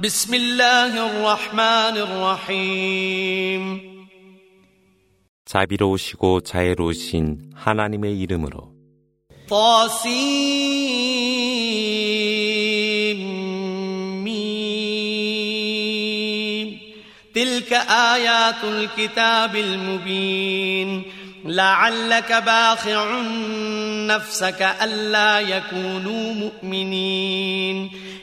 بسم 0.00 0.34
الله 0.34 1.06
الرحمن 1.06 1.96
الرحيم 2.06 3.62
자비로우시고 5.46 6.40
자애로우신 6.40 7.52
하나님의 7.54 8.20
이름으로 8.20 8.72
طاسيم 9.48 10.56
تلك 17.34 17.72
آيات 17.72 18.64
الكتاب 18.64 19.56
المبين 19.56 21.02
لعلك 21.44 22.32
باخع 22.32 23.20
نفسك 24.06 24.62
ألا 24.82 25.40
يكونوا 25.40 26.32
مؤمنين 26.34 27.90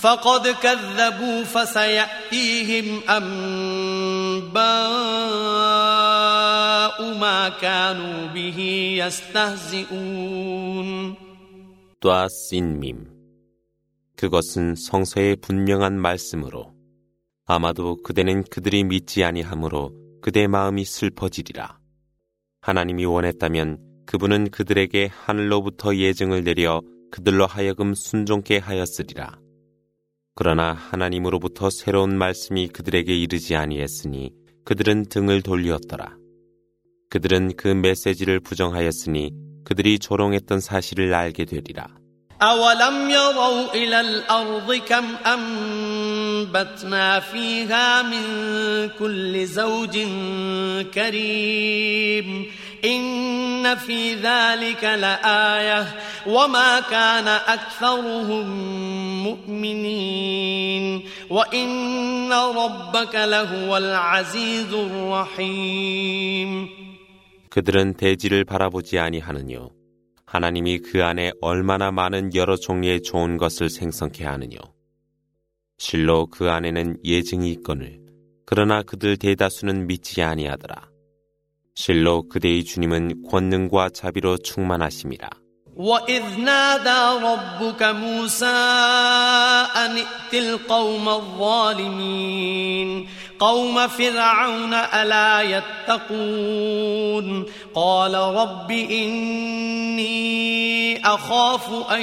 فقد 0.00 0.48
كذبوا 0.48 1.44
فسيأتيهم 1.44 3.00
أنباء 3.08 4.56
ما 7.18 7.48
كانوا 7.48 8.26
به 8.34 8.58
يستهزئون 9.00 10.46
또아신밈 12.00 13.16
그것은 14.16 14.74
성서의 14.76 15.36
분명한 15.36 15.98
말씀으로 16.00 16.74
아마도 17.46 17.96
그대는 18.02 18.44
그들이 18.44 18.84
믿지 18.84 19.24
아니하므로 19.24 19.92
그대 20.20 20.46
마음이 20.46 20.84
슬퍼지리라. 20.84 21.78
하나님이 22.60 23.04
원했다면 23.04 23.78
그분은 24.06 24.50
그들에게 24.50 25.10
하늘로부터 25.12 25.96
예증을 25.96 26.44
내려 26.44 26.82
그들로 27.10 27.46
하여금 27.46 27.94
순종케 27.94 28.58
하였으리라. 28.58 29.39
그러나 30.40 30.72
하나님으로부터 30.72 31.70
새로운 31.70 32.18
말씀이 32.18 32.68
그들에게 32.68 33.14
이르지 33.16 33.56
아니했으니 33.56 34.32
그들은 34.64 35.06
등을 35.06 35.42
돌리었더라. 35.42 36.16
그들은 37.08 37.56
그 37.56 37.68
메시지를 37.68 38.40
부정하였으니 38.40 39.30
그들이 39.64 39.98
조롱했던 39.98 40.60
사실을 40.60 41.14
알게 41.14 41.44
되리라. 41.46 41.88
أولم 42.42 43.10
يروا 43.10 43.74
إلى 43.74 44.00
الأرض 44.00 44.74
كم 44.74 45.04
أنبتنا 45.26 47.20
فيها 47.20 48.02
من 48.02 48.22
كل 48.98 49.46
زوج 49.46 49.98
كريم 50.94 52.46
إن 52.84 53.76
في 53.76 54.14
ذلك 54.14 54.84
لآية 54.84 55.86
وما 56.26 56.80
كان 56.80 57.28
أكثرهم 57.28 58.46
مؤمنين 59.24 61.02
وإن 61.30 62.32
ربك 62.32 63.14
لهو 63.14 63.76
العزيز 63.76 64.74
الرحيم 64.74 66.68
그들은 67.50 67.94
대지를 67.94 68.44
바라보지 68.44 68.98
아니하느뇨. 68.98 69.70
하나님이 70.26 70.80
그 70.80 71.02
안에 71.02 71.32
얼마나 71.40 71.90
많은 71.90 72.34
여러 72.34 72.54
종류의 72.56 73.00
좋은 73.00 73.38
것을 73.38 73.70
생성케 73.70 74.26
하느뇨. 74.26 74.58
실로 75.78 76.26
그 76.26 76.50
안에는 76.50 76.98
예증이 77.04 77.50
있거늘 77.52 78.00
그러나 78.44 78.82
그들 78.82 79.16
대다수는 79.16 79.86
믿지 79.86 80.22
아니하더라. 80.22 80.89
실로 81.74 82.28
그대의 82.28 82.64
주님은 82.64 83.22
권능과 83.28 83.90
자비로 83.90 84.38
충만하심이라. 84.38 85.28
وإذ 85.76 86.38
نادى 86.38 87.22
ربك 87.22 87.82
موسى 87.82 88.46
أن 89.76 89.96
ائت 89.96 90.34
القوم 90.34 91.08
الظالمين 91.08 93.08
قوم 93.38 93.88
فرعون 93.88 94.74
ألا 94.74 95.42
يتقون 95.86 97.46
قال 97.74 98.14
رب 98.14 98.70
إني 98.70 100.06
أخاف 101.06 101.92
أن 101.92 102.02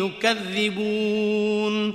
يكذبون 0.00 1.94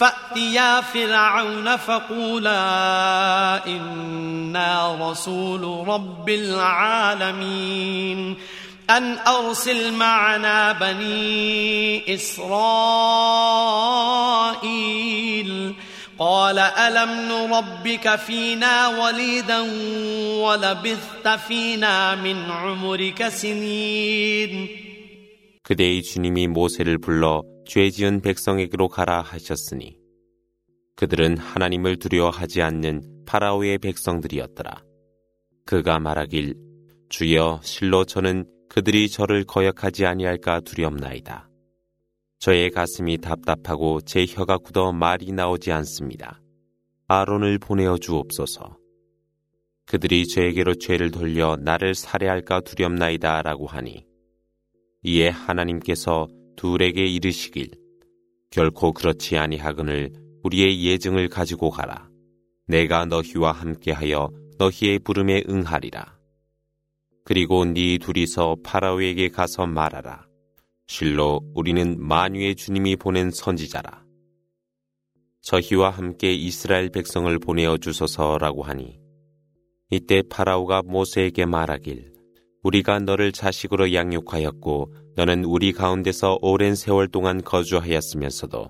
فأتيا 0.00 0.80
فرعون 0.80 1.76
فقولا 1.76 2.56
إنا 3.66 4.96
رسول 5.10 5.88
رب 5.88 6.28
العالمين 6.28 8.36
أن 8.90 9.18
أرسل 9.18 9.92
معنا 9.92 10.72
بني 10.72 12.14
إسرائيل 12.14 12.56
قال 16.18 16.58
ألم 16.58 17.10
نربك 17.28 18.16
فينا 18.16 18.88
وليدا 18.88 19.60
ولبثت 20.42 21.28
فينا 21.48 22.14
من 22.14 22.50
عمرك 22.50 23.28
سنين 23.28 24.68
그대의 25.66 26.04
주님이 26.04 26.46
모세를 26.46 26.98
불러 26.98 27.42
죄 27.65 27.89
지은 27.89 28.21
백성에게로 28.21 28.89
가라 28.89 29.21
하셨으니 29.21 29.97
그들은 30.95 31.37
하나님을 31.37 31.97
두려워하지 31.97 32.61
않는 32.61 33.23
파라오의 33.25 33.79
백성들이었더라. 33.79 34.83
그가 35.65 35.99
말하길 35.99 36.55
주여 37.09 37.61
실로 37.63 38.05
저는 38.05 38.45
그들이 38.69 39.09
저를 39.09 39.43
거역하지 39.43 40.05
아니할까 40.05 40.61
두렵나이다. 40.61 41.49
저의 42.39 42.71
가슴이 42.71 43.19
답답하고 43.19 44.01
제 44.01 44.25
혀가 44.27 44.57
굳어 44.57 44.91
말이 44.91 45.31
나오지 45.31 45.71
않습니다. 45.71 46.41
아론을 47.07 47.59
보내어 47.59 47.97
주옵소서. 47.97 48.77
그들이 49.85 50.27
저에게로 50.27 50.75
죄를 50.75 51.11
돌려 51.11 51.57
나를 51.57 51.95
살해할까 51.95 52.61
두렵나이다 52.61 53.41
라고 53.41 53.67
하니 53.67 54.05
이에 55.03 55.29
하나님께서 55.29 56.27
둘에게 56.55 57.05
이르시길 57.05 57.71
결코 58.49 58.91
그렇지 58.93 59.37
아니하거늘 59.37 60.13
우리의 60.43 60.83
예증을 60.83 61.29
가지고 61.29 61.69
가라. 61.69 62.09
내가 62.67 63.05
너희와 63.05 63.51
함께하여 63.51 64.29
너희의 64.57 64.99
부름에 64.99 65.43
응하리라. 65.49 66.17
그리고 67.23 67.65
네 67.65 67.97
둘이서 67.97 68.57
파라오에게 68.63 69.29
가서 69.29 69.65
말하라. 69.67 70.25
실로 70.87 71.39
우리는 71.53 71.95
만유의 71.99 72.55
주님이 72.55 72.95
보낸 72.97 73.31
선지자라. 73.31 74.03
저희와 75.41 75.89
함께 75.89 76.33
이스라엘 76.33 76.89
백성을 76.89 77.37
보내어 77.39 77.77
주소서라고 77.77 78.63
하니 78.63 78.99
이때 79.89 80.21
파라오가 80.29 80.81
모세에게 80.83 81.45
말하길 81.45 82.10
우리가 82.63 82.99
너를 82.99 83.31
자식으로 83.31 83.93
양육하였고 83.93 84.93
너는 85.15 85.45
우리 85.45 85.71
가운데서 85.73 86.39
오랜 86.41 86.75
세월 86.75 87.07
동안 87.07 87.41
거주하였으면서도 87.43 88.69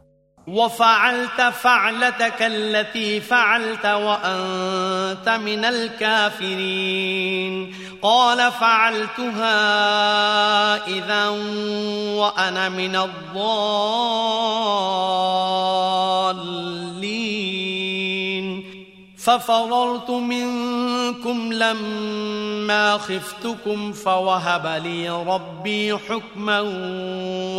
ففررت 19.20 20.10
منكم 20.10 21.52
لما 21.52 22.98
خفتكم 22.98 23.92
فوهب 23.92 24.82
لي 24.82 25.08
ربي 25.08 25.96
حكما 25.96 26.60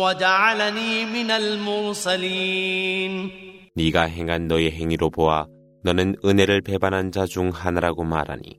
وجعلني 0.00 1.04
من 1.04 1.30
المرسلين 1.30 3.30
네가 3.76 4.02
행한 4.04 4.48
너의 4.48 4.70
행위로 4.72 5.10
보아 5.10 5.46
너는 5.84 6.16
은혜를 6.24 6.62
배반한 6.62 7.12
자 7.12 7.26
중 7.26 7.50
하나라고 7.50 8.04
말하니 8.04 8.58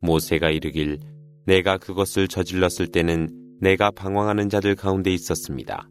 모세가 0.00 0.50
이르길 0.50 0.98
내가 1.46 1.78
그것을 1.78 2.28
저질렀을 2.28 2.88
때는 2.88 3.28
내가 3.60 3.90
방황하는 3.90 4.48
자들 4.48 4.74
가운데 4.74 5.10
있었습니다. 5.12 5.88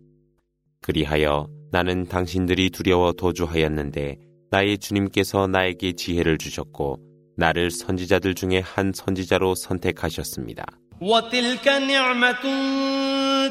그리하여 0.82 1.48
나는 1.72 2.06
당신들이 2.06 2.70
두려워 2.70 3.14
도주하였는데 3.14 4.18
나의 4.52 4.78
주님께서 4.78 5.48
나에게 5.48 5.94
지혜를 5.94 6.38
주셨고 6.38 7.00
나를 7.38 7.72
선지자들 7.72 8.36
중에 8.36 8.60
한 8.60 8.92
선지자로 8.94 9.56
선택하셨습니다. 9.56 10.66
وتلك 11.02 11.68
نعمة 11.68 12.44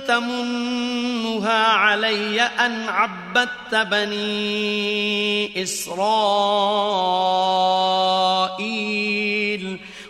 تمنها 0.06 1.66
علي 1.66 2.40
أن 2.40 2.88
عبدت 2.88 3.74
بني 3.90 5.62
إسرائيل 5.62 6.04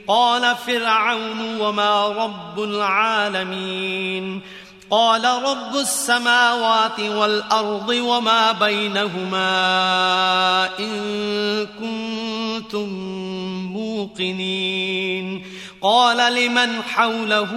قال 0.06 0.56
فرعون 0.56 1.60
وما 1.60 2.08
رب 2.08 2.60
العالمين 2.60 4.42
قال 4.91 5.25
رب 5.25 5.75
السماوات 5.75 6.99
والأرض 6.99 7.89
وما 7.89 8.51
بينهما 8.51 9.49
إن 10.79 11.67
كنتم 11.79 12.89
موقنين. 13.73 15.45
قال 15.81 16.33
لمن 16.33 16.83
حوله 16.83 17.49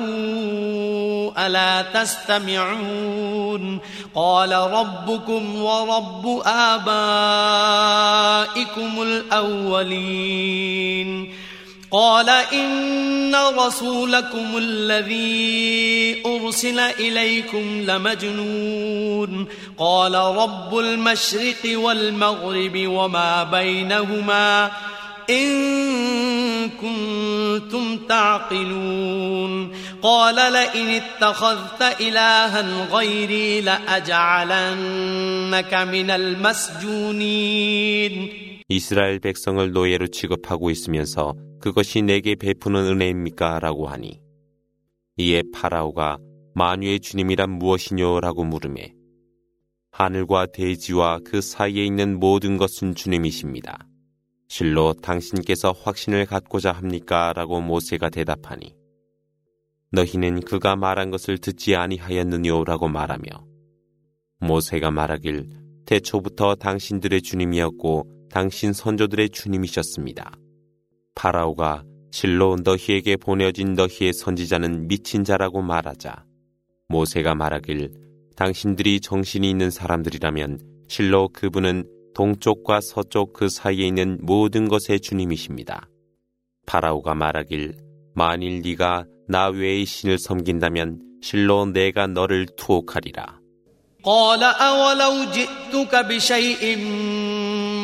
ألا 1.38 1.82
تستمعون؟ 1.82 3.78
قال 4.14 4.52
ربكم 4.52 5.62
ورب 5.62 6.42
آبائكم 6.46 6.92
الأولين. 9.02 10.62
قال 11.92 12.28
إن 12.28 13.34
رسولكم 13.34 14.56
الذي 14.56 16.22
أرسل 16.26 16.80
إليكم 16.80 17.84
لمجنون. 17.86 19.46
قال 19.78 20.14
رب 20.14 20.78
المشرق 20.78 21.78
والمغرب 21.78 22.72
وما 22.76 23.42
بينهما 23.42 24.70
إن 25.30 26.70
كنتم 26.70 27.96
تعقلون. 27.96 29.76
قال 30.02 30.34
لئن 30.34 30.88
اتخذت 30.88 32.00
إلها 32.00 32.86
غيري 32.92 33.60
لأجعلنك 33.60 35.74
من 35.74 36.10
المسجونين. 36.10 37.22
이스라엘 38.74 39.18
백성을 39.18 39.70
노예로 39.70 40.06
취급하고 40.06 40.70
있으면서 40.70 41.34
그것이 41.60 42.00
내게 42.00 42.34
베푸는 42.34 42.86
은혜입니까? 42.86 43.60
라고 43.60 43.86
하니 43.86 44.18
이에 45.18 45.42
파라오가 45.52 46.16
만유의 46.54 47.00
주님이란 47.00 47.50
무엇이뇨? 47.50 48.20
라고 48.20 48.44
물음에 48.44 48.94
하늘과 49.90 50.46
대지와 50.54 51.20
그 51.22 51.42
사이에 51.42 51.84
있는 51.84 52.18
모든 52.18 52.56
것은 52.56 52.94
주님이십니다. 52.94 53.86
실로 54.48 54.94
당신께서 54.94 55.72
확신을 55.72 56.24
갖고자 56.24 56.72
합니까? 56.72 57.34
라고 57.34 57.60
모세가 57.60 58.08
대답하니 58.08 58.74
너희는 59.90 60.40
그가 60.40 60.76
말한 60.76 61.10
것을 61.10 61.36
듣지 61.36 61.76
아니하였느뇨? 61.76 62.64
라고 62.64 62.88
말하며 62.88 63.22
모세가 64.40 64.90
말하길 64.90 65.50
태초부터 65.84 66.54
당신들의 66.54 67.20
주님이었고 67.20 68.21
당신 68.32 68.72
선조들의 68.72 69.28
주님이셨습니다. 69.30 70.32
파라오가 71.14 71.84
실로 72.10 72.56
너희에게 72.56 73.16
보내진 73.16 73.74
너희의 73.74 74.14
선지자는 74.14 74.88
미친 74.88 75.22
자라고 75.22 75.60
말하자 75.60 76.24
모세가 76.88 77.34
말하길 77.34 77.92
당신들이 78.34 79.00
정신이 79.00 79.48
있는 79.48 79.70
사람들이라면 79.70 80.60
실로 80.88 81.28
그분은 81.28 81.84
동쪽과 82.14 82.80
서쪽 82.80 83.34
그 83.34 83.48
사이에 83.50 83.86
있는 83.86 84.18
모든 84.22 84.66
것의 84.68 85.00
주님이십니다. 85.00 85.88
파라오가 86.66 87.14
말하길 87.14 87.76
만일 88.14 88.62
네가 88.62 89.04
나 89.28 89.48
외의 89.48 89.84
신을 89.84 90.18
섬긴다면 90.18 91.00
실로 91.22 91.66
내가 91.66 92.06
너를 92.06 92.46
투옥하리라. 92.56 93.40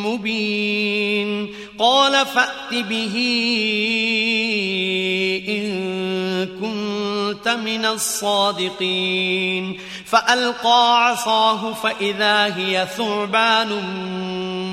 مبين. 0.08 1.54
قال 1.78 2.26
فأت 2.26 2.70
به 2.70 3.14
إن 5.48 6.46
كنت 6.46 7.48
من 7.48 7.84
الصادقين. 7.84 9.80
فألقى 10.04 11.06
عصاه 11.06 11.72
فإذا 11.72 12.56
هي 12.56 12.88
ثعبان 12.96 13.68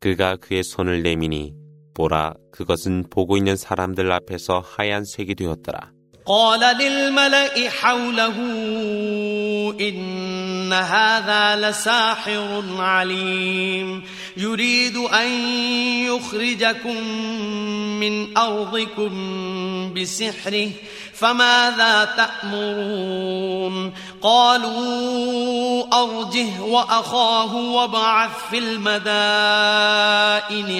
그가 0.00 0.36
그의 0.36 0.64
손을 0.64 1.04
내미니 1.04 1.54
보라 1.94 2.34
그것은 2.50 3.04
보고 3.10 3.36
있는 3.36 3.54
사람들 3.54 4.10
앞에서 4.10 4.58
하얀색이 4.58 5.36
되었더라. 5.36 5.92
قال 6.28 6.76
للملأ 6.76 7.70
حوله 7.70 8.36
إن 9.80 10.72
هذا 10.72 11.70
لساحر 11.70 12.64
عليم. 12.78 14.02
يريد 14.36 14.96
أن 14.96 15.30
يخرجكم 16.06 17.08
من 18.00 18.36
أرضكم 18.36 19.94
بسحره 19.94 20.70
فماذا 21.14 22.04
تأمرون؟ 22.16 23.92
قالوا 24.21 25.83
أرجه 26.03 26.61
وأخاه 26.61 27.55
وابعث 27.55 28.49
في 28.49 28.57
المدائن 28.57 30.05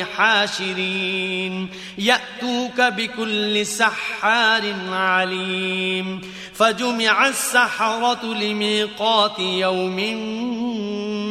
حاشرين 0.05 1.69
يأتوك 1.98 2.81
بكل 2.81 3.65
سحار 3.65 4.74
عليم 4.89 6.22
فجمع 6.53 7.27
السحرة 7.27 8.25
لميقات 8.25 9.39
يوم 9.39 10.00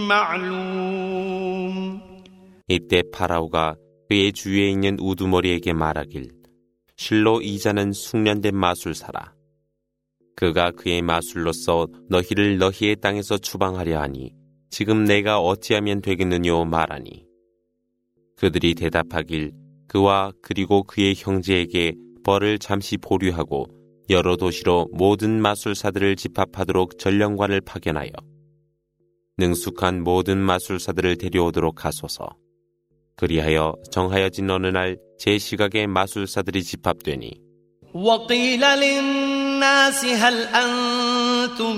معلوم 0.09 1.03
이때 2.69 3.03
파라오가 3.13 3.75
그의 4.09 4.33
주위에 4.33 4.71
있는 4.71 4.97
우두머리에게 4.99 5.73
말하길 5.73 6.31
실로 6.97 7.41
이자는 7.43 7.93
숙련된 7.93 8.57
마술사라. 8.57 9.33
그가 10.38 10.72
그의 10.72 11.02
마술로서 11.02 11.88
너희를 12.10 12.58
너희의 12.60 12.96
땅에서 13.02 13.38
추방하려 13.38 14.00
하니 14.00 14.32
지금 14.70 15.04
내가 15.04 15.40
어찌하면 15.40 16.02
되겠느뇨 16.02 16.64
말하니 16.64 17.26
그들이 18.38 18.76
대답하길 18.76 19.52
그와 19.88 20.32
그리고 20.42 20.84
그의 20.84 21.16
형제에게 21.18 21.94
벌을 22.24 22.60
잠시 22.60 22.96
보류하고 22.98 23.66
여러 24.10 24.38
도시로 24.38 24.88
모든 24.94 25.42
마술사들을 25.42 26.16
집합하도록 26.16 26.98
전령관을 26.98 27.60
파견하여 27.62 28.12
능숙한 29.38 30.04
모든 30.04 30.38
마술사들을 30.38 31.18
데려오도록 31.18 31.84
하소서. 31.84 32.30
그리하여 33.18 33.74
정하여진 33.92 34.50
어느 34.50 34.68
날 34.68 34.98
제 35.18 35.40
시각에 35.40 35.88
마술사들이 35.88 36.64
집합되니 36.64 37.42
للناس 39.58 40.06
هل 40.06 40.42
أنتم 40.44 41.76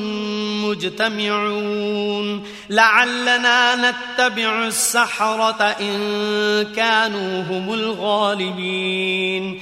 مجتمعون؟ 0.66 2.44
لعلنا 2.70 3.76
نتبع 3.76 4.68
السحرة 4.68 5.64
إن 5.64 6.66
كانوا 6.76 7.44
هم 7.44 7.74
الغالبين. 7.74 9.62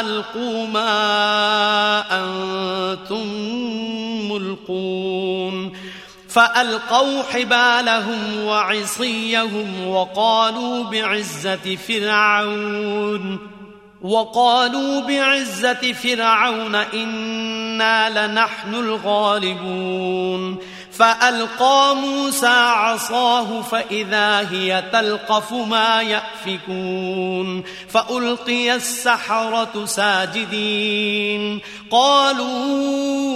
ألقوا 0.00 0.66
ما 0.66 0.92
أنتم 2.10 3.26
ملقون. 4.32 5.72
فألقوا 6.28 7.22
حبالهم 7.22 8.44
وعصيهم 8.44 9.88
وقالوا 9.88 10.84
بعزة 10.84 11.76
فرعون. 11.76 13.38
وقالوا 14.02 15.00
بعزة 15.00 15.92
فرعون 15.92 16.74
إنا 16.74 18.26
لنحن 18.26 18.74
الغالبون. 18.74 20.58
فألقى 20.93 21.95
موسى 21.95 22.47
عصاه 22.47 23.61
فإذا 23.61 24.49
هي 24.51 24.83
تلقف 24.91 25.53
ما 25.53 26.01
يأفكون 26.01 27.63
فألقي 27.87 28.75
السحرة 28.75 29.85
ساجدين 29.85 31.59
قالوا 31.91 33.29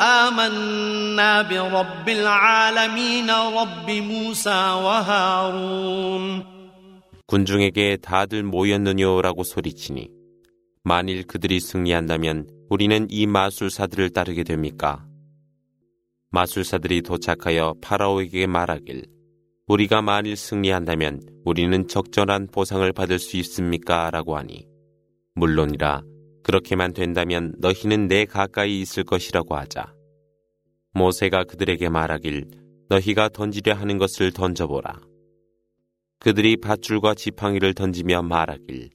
آمنا 0.00 1.42
برب 1.42 2.08
العالمين 2.08 3.30
رب 3.30 3.90
موسى 3.90 4.70
وهارون 4.84 6.56
군중에게 7.26 7.96
다들 7.96 8.44
모였느냐라고 8.44 9.42
소리치니 9.42 10.08
만일 10.84 11.26
그들이 11.26 11.58
승리한다면 11.58 12.46
우리는 12.70 13.08
이 13.10 13.26
마술사들을 13.26 14.10
따르게 14.10 14.44
됩니까? 14.44 15.04
마술사들이 16.33 17.01
도착하여 17.01 17.75
파라오에게 17.81 18.47
말하길 18.47 19.05
우리가 19.67 20.01
만일 20.01 20.37
승리한다면 20.37 21.21
우리는 21.43 21.87
적절한 21.89 22.47
보상을 22.47 22.89
받을 22.93 23.19
수 23.19 23.35
있습니까? 23.37 24.09
라고 24.11 24.37
하니 24.37 24.65
물론이라 25.35 26.03
그렇게만 26.43 26.93
된다면 26.93 27.53
너희는 27.57 28.07
내 28.07 28.23
가까이 28.23 28.79
있을 28.79 29.03
것이라고 29.03 29.57
하자. 29.57 29.93
모세가 30.93 31.43
그들에게 31.43 31.89
말하길 31.89 32.47
너희가 32.87 33.29
던지려 33.29 33.73
하는 33.73 33.97
것을 33.97 34.31
던져보라. 34.31 34.99
그들이 36.19 36.57
밧줄과 36.57 37.13
지팡이를 37.15 37.73
던지며 37.73 38.21
말하길 38.21 38.89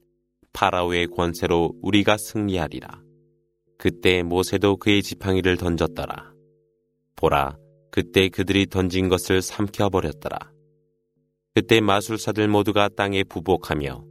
파라오의 0.55 1.09
권세로 1.09 1.75
우리가 1.83 2.17
승리하리라. 2.17 3.03
그때 3.79 4.23
모세도 4.23 4.79
그의 4.79 5.03
지팡이를 5.03 5.59
던졌더라. 5.59 6.36
보라, 7.16 7.58
그때 7.92 8.30
그들이 8.30 8.68
던진 8.68 9.10
것을 9.10 9.42
삼켜버렸더라. 9.42 10.38
그때 11.54 11.82
마술사들 11.82 12.48
모두가 12.48 12.90
땅에 12.90 13.24
부복하며 13.24 14.04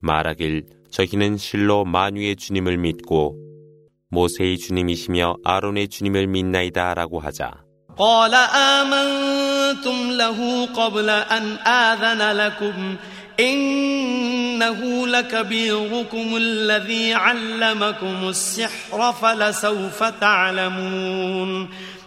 말하길 0.00 0.66
저희는 0.90 1.38
실로 1.38 1.84
만유의 1.84 2.36
주님을 2.36 2.76
믿고 2.76 3.36
모세의 4.10 4.58
주님이시며 4.58 5.36
아론의 5.44 5.88
주님을 5.88 6.26
믿나이다 6.26 6.94
라고 6.94 7.20
하자. 7.20 7.64
آمنتم 9.74 10.10
له 10.10 10.66
قبل 10.66 11.10
أن 11.10 11.58
آذن 11.66 12.36
لكم 12.36 12.96
إنه 13.40 15.06
لكبيركم 15.06 16.36
الذي 16.36 17.14
علمكم 17.14 18.28
السحر 18.28 19.12
فلسوف 19.12 20.02
تعلمون 20.02 21.68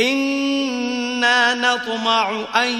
إنا 0.00 1.54
نطمع 1.54 2.44
أن 2.54 2.72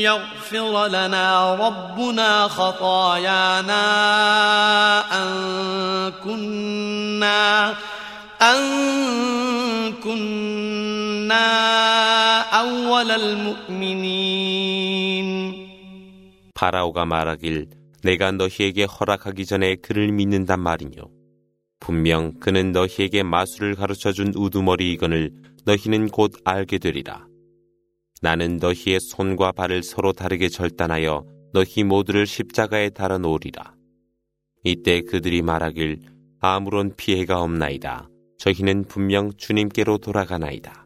يغفر 0.00 0.86
لنا 0.88 1.54
ربنا 1.54 2.48
خطايانا 2.48 3.84
أن 5.12 5.28
كنا 6.24 7.74
أن 8.42 9.92
كنا 10.04 11.46
أول 12.40 13.10
المؤمنين 13.10 14.66
파라오가 16.54 17.04
말하길 17.04 17.66
내가 18.02 18.32
너희에게 18.32 18.84
허락하기 18.84 19.44
전에 19.44 19.74
그를 19.76 20.10
믿는단 20.12 20.58
말이뇨. 20.60 21.10
분명 21.80 22.32
그는 22.40 22.72
너희에게 22.72 23.22
마술을 23.22 23.74
가르쳐 23.74 24.12
준 24.12 24.32
우두머리이거늘 24.34 25.32
너희는 25.65 26.09
곧 26.09 26.33
알게 26.43 26.77
되리라. 26.77 27.27
나는 28.21 28.57
너희의 28.57 28.99
손과 28.99 29.51
발을 29.51 29.83
서로 29.83 30.13
다르게 30.13 30.49
절단하여 30.49 31.25
너희 31.53 31.83
모두를 31.83 32.25
십자가에 32.25 32.89
달아 32.89 33.17
놓으리라. 33.17 33.73
이때 34.63 35.01
그들이 35.01 35.41
말하길 35.41 35.99
아무런 36.39 36.95
피해가 36.95 37.41
없나이다. 37.41 38.09
저희는 38.37 38.85
분명 38.85 39.31
주님께로 39.37 39.97
돌아가나이다. 39.99 40.85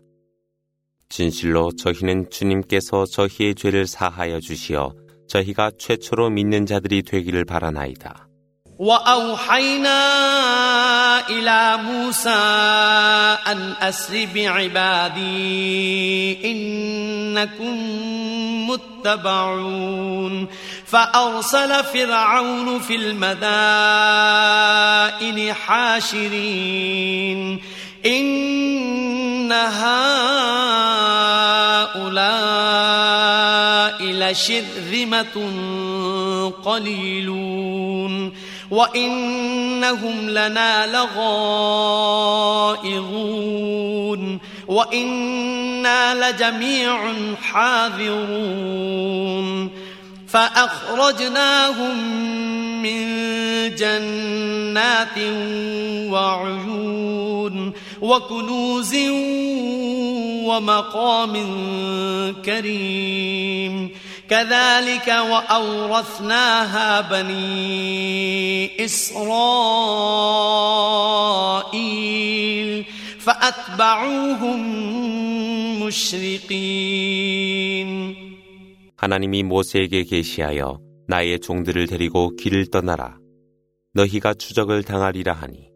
진실로 1.10 1.72
저희는 1.72 2.30
주님께서 2.30 3.06
저희의 3.06 3.56
죄를 3.56 3.86
사하여 3.86 4.40
주시어 4.40 4.94
저희가 5.28 5.72
최초로 5.78 6.30
믿는 6.32 6.66
자들이 6.66 7.04
되기를 7.04 7.46
바라나이다. 7.46 8.28
إلى 11.30 11.78
موسى 11.78 12.30
أن 13.48 13.74
أسر 13.82 14.28
بعبادي 14.36 15.26
إنكم 16.52 17.76
متبعون. 18.70 20.48
فأرسل 20.86 21.84
فرعون 21.84 22.80
في 22.80 22.96
المدائن 22.96 23.36
حاشرين. 25.54 27.62
إن 28.06 29.52
هؤلاء 29.52 29.96
لشرذمة 34.04 35.52
قليلون. 36.66 38.34
وإنهم 38.72 40.30
لنا 40.30 40.88
لغائظون 40.88 41.16
وإنا 44.68 46.32
لجميع 46.32 47.14
حاذرون 47.42 48.66
فأخرجناهم 50.28 51.98
من 52.82 53.06
جنات 53.76 55.18
وعيون 56.12 57.74
وكنوز 58.02 58.96
ومقام 60.46 61.34
كريم 62.46 63.90
كذلك 64.29 65.09
وأورثناها 65.09 67.01
بني 67.01 68.85
إسرائيل 68.85 69.21
فأتبعوهم 73.19 74.61
مشرقين 75.83 77.11
하나님이 78.97 79.43
모세에게 79.45 80.05
계시하여 80.05 80.79
나의 81.09 81.41
종들을 81.41 81.87
데리고 81.87 82.37
길을 82.37 82.67
떠나라. 82.71 83.19
너희가 83.95 84.35
추적을 84.35 84.83
당하리라 84.83 85.33
하니. 85.33 85.71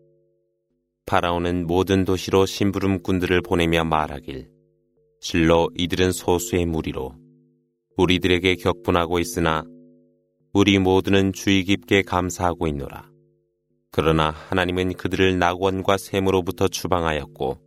파라오는 1.06 1.66
모든 1.66 2.04
도시로 2.04 2.44
심부름꾼들을 2.47 3.40
보내며 3.40 3.85
말하길. 3.85 4.49
실로 5.21 5.71
이들은 5.76 6.12
소수의 6.12 6.66
무리로 6.66 7.14
우리들에게 8.00 8.56
격분하고 8.56 9.20
있으나 9.20 9.65
우리 10.53 10.79
모두는 10.79 11.34
주의 11.34 11.65
깊게 11.65 12.03
감사하고 12.03 12.68
있노라. 12.68 13.10
그러나 13.91 14.29
하나님은 14.29 14.94
그들을 14.94 15.38
낙원과 15.38 15.98
샘으로부터 15.98 16.70
추방하였고 16.70 17.60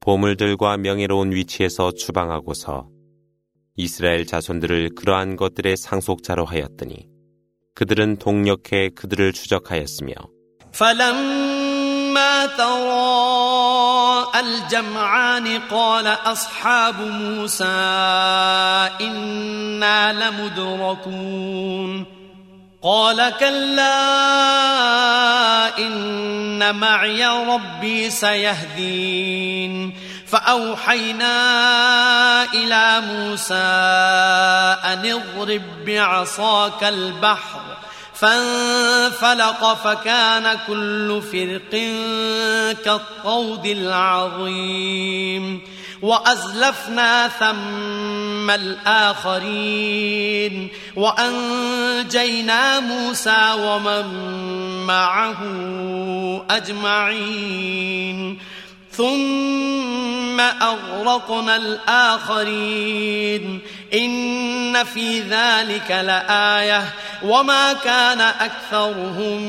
보물들과 0.00 0.78
명예로운 0.78 1.30
위치에서 1.32 1.92
추방하고서 1.92 2.88
이스라엘 3.76 4.26
자손들을 4.26 4.96
그러한 4.96 5.36
것들의 5.36 5.76
상속자로 5.76 6.44
하였더니 6.44 7.08
그들은 7.74 8.16
동력해 8.16 8.90
그들을 8.96 9.32
추적하였으며 9.32 10.12
فلما 12.06 12.46
تراءى 12.46 14.40
الجمعان 14.40 15.60
قال 15.70 16.06
أصحاب 16.06 17.00
موسى 17.00 17.64
إنا 19.00 20.12
لمدركون. 20.12 22.06
قال 22.82 23.32
كلا 23.40 23.88
إن 25.78 26.74
معي 26.74 27.26
ربي 27.26 28.10
سيهدين. 28.10 29.96
فأوحينا 30.26 31.34
إلى 32.54 33.00
موسى 33.00 33.54
أن 34.84 35.22
اضرب 35.38 35.62
بعصاك 35.86 36.84
البحر 36.84 37.60
فانفلق 38.18 39.74
فكان 39.74 40.58
كل 40.66 41.22
فرق 41.32 41.70
كالطود 42.84 43.66
العظيم 43.66 45.60
وأزلفنا 46.02 47.28
ثم 47.28 48.50
الآخرين 49.30 49.88
وأنجينا 50.96 52.80
موسى 52.80 53.52
ومن 53.58 54.06
معه 54.86 55.36
أجمعين 56.50 58.38
ثم 58.95 60.39
أغرقنا 60.39 61.55
الآخرين 61.55 63.59
إن 63.93 64.83
في 64.83 65.19
ذلك 65.19 65.91
لآية 65.91 66.83
وما 67.23 67.73
كان 67.73 68.21
أكثرهم 68.21 69.41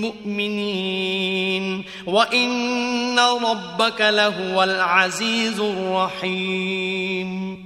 مؤمنين 0.00 1.84
وإن 2.06 3.18
ربك 3.18 4.00
لهو 4.00 4.62
العزيز 4.62 5.60
الرحيم 5.60 7.62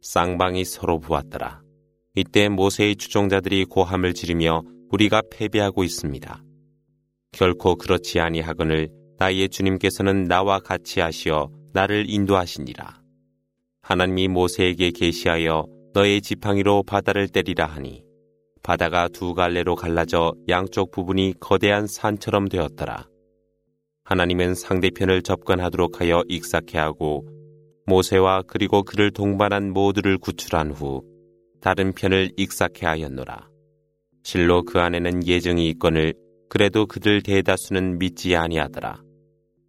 쌍방이 0.00 0.64
서로 0.64 1.00
보았더라. 1.00 1.60
이때 2.14 2.48
모세의 2.48 2.96
추종자들이 2.96 3.64
고함을 3.64 4.14
지르며 4.14 4.62
우리가 4.90 5.22
패배하고 5.30 5.84
있습니다. 5.84 6.42
결코 7.32 7.76
그렇지 7.76 8.20
아니하거늘 8.20 8.88
나의 9.21 9.49
주님께서는 9.49 10.23
나와 10.23 10.57
같이 10.57 10.99
하시어 10.99 11.51
나를 11.73 12.09
인도하시니라. 12.09 13.03
하나님이 13.83 14.27
모세에게 14.29 14.89
계시하여 14.89 15.67
너의 15.93 16.23
지팡이로 16.23 16.81
바다를 16.81 17.27
때리라 17.27 17.67
하니 17.67 18.03
바다가 18.63 19.07
두 19.09 19.35
갈래로 19.35 19.75
갈라져 19.75 20.33
양쪽 20.49 20.89
부분이 20.89 21.35
거대한 21.39 21.85
산처럼 21.85 22.49
되었더라. 22.49 23.07
하나님은 24.05 24.55
상대편을 24.55 25.21
접근하도록 25.21 26.01
하여 26.01 26.23
익사케 26.27 26.79
하고 26.79 27.27
모세와 27.85 28.41
그리고 28.47 28.81
그를 28.81 29.11
동반한 29.11 29.71
모두를 29.71 30.17
구출한 30.17 30.71
후 30.71 31.03
다른 31.61 31.93
편을 31.93 32.31
익사케 32.37 32.87
하였노라. 32.87 33.47
실로 34.23 34.63
그 34.63 34.79
안에는 34.79 35.27
예정이 35.27 35.69
있거늘 35.69 36.15
그래도 36.49 36.87
그들 36.87 37.21
대다수는 37.21 37.99
믿지 37.99 38.35
아니하더라. 38.35 39.10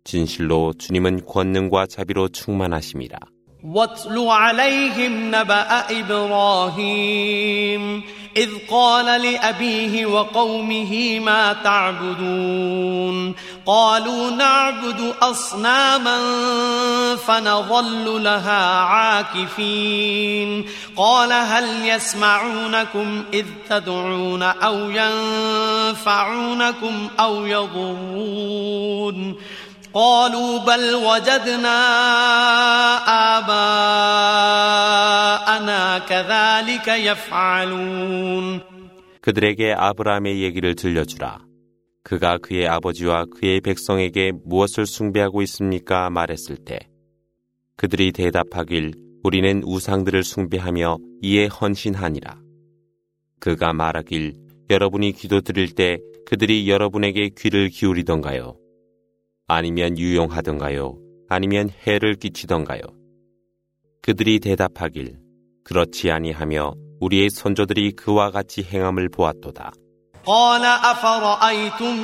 진실로 0.03 0.73
주님은 0.77 1.25
권능과 1.25 1.87
자비로 1.87 2.29
충만하심이라. 2.29 3.17
واتل 3.63 4.27
عليهم 4.27 5.35
نبأ 5.35 5.99
إبراهيم 5.99 7.83
إذ 8.37 8.49
قال 8.69 9.21
لأبيه 9.21 10.05
وقومه 10.05 11.19
ما 11.19 11.53
تعبدون 11.53 13.35
قالوا 13.65 14.29
نعبد 14.29 15.13
أصناما 15.21 16.17
فنظل 17.15 18.23
لها 18.23 18.79
عاكفين 18.79 20.65
قال 20.95 21.33
هل 21.33 21.89
يسمعونكم 21.89 23.23
إذ 23.33 23.45
تدعون 23.69 24.43
أو 24.43 24.89
ينفعونكم 25.89 27.07
أو 27.19 27.45
يضرون 27.45 29.35
قالوا 29.93 30.59
بل 30.59 30.95
وجدنا 30.95 31.79
آباءنا 33.37 34.79
كذلك 35.99 36.87
يفعلون 36.87 38.61
그들에게 39.21 39.73
아브라함의 39.73 40.41
얘기를 40.41 40.75
들려주라. 40.75 41.39
그가 42.03 42.37
그의 42.37 42.67
아버지와 42.67 43.25
그의 43.25 43.59
백성에게 43.59 44.31
무엇을 44.45 44.85
숭배하고 44.85 45.41
있습니까? 45.41 46.09
말했을 46.09 46.55
때 46.55 46.79
그들이 47.75 48.13
대답하길 48.13 48.93
우리는 49.23 49.61
우상들을 49.65 50.23
숭배하며 50.23 50.97
이에 51.21 51.47
헌신하니라. 51.47 52.37
그가 53.39 53.73
말하길 53.73 54.35
여러분이 54.69 55.11
기도 55.11 55.41
드릴 55.41 55.75
때 55.75 55.97
그들이 56.25 56.69
여러분에게 56.69 57.31
귀를 57.37 57.67
기울이던가요? 57.69 58.55
아니면 59.51 59.97
유용하던가요? 59.97 60.97
아니면 61.29 61.69
해를 61.85 62.15
끼치던가요? 62.15 62.81
그들이 64.01 64.39
대답하길 64.39 65.19
그렇지 65.63 66.11
아니하며 66.11 66.73
우리의 66.99 67.29
선조들이 67.29 67.91
그와 67.91 68.31
같이 68.31 68.63
행함을 68.63 69.09
보았도다. 69.09 69.71
قال 70.27 70.65
أفرأيتم 70.65 71.97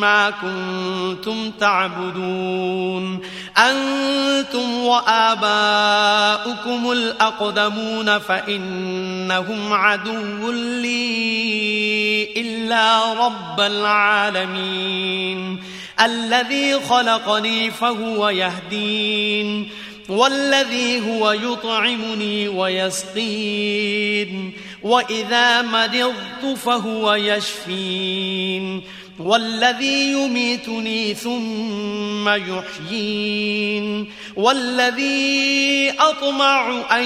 ما 0.00 0.30
كنتم 0.30 1.50
تعبدون 1.50 3.20
أنتم 3.58 4.84
وآباؤكم 4.84 6.92
الأقدمون 6.92 8.18
فإنهم 8.18 9.72
عدو 9.72 10.52
لي 10.52 12.28
إلا 12.36 13.12
رب 13.26 13.60
العالمين 13.60 15.60
الذي 16.00 16.80
خلقني 16.80 17.70
فهو 17.70 18.28
يهدين 18.28 19.68
والذي 20.08 21.00
هو 21.00 21.32
يطعمني 21.32 22.48
ويسقين 22.48 24.52
وإذا 24.82 25.62
مرضت 25.62 26.44
فهو 26.56 27.14
يشفين 27.14 28.82
والذي 29.18 30.12
يميتني 30.12 31.14
ثم 31.14 32.28
يحيين 32.28 34.10
والذي 34.36 35.90
أطمع 35.98 36.82
أن 36.98 37.04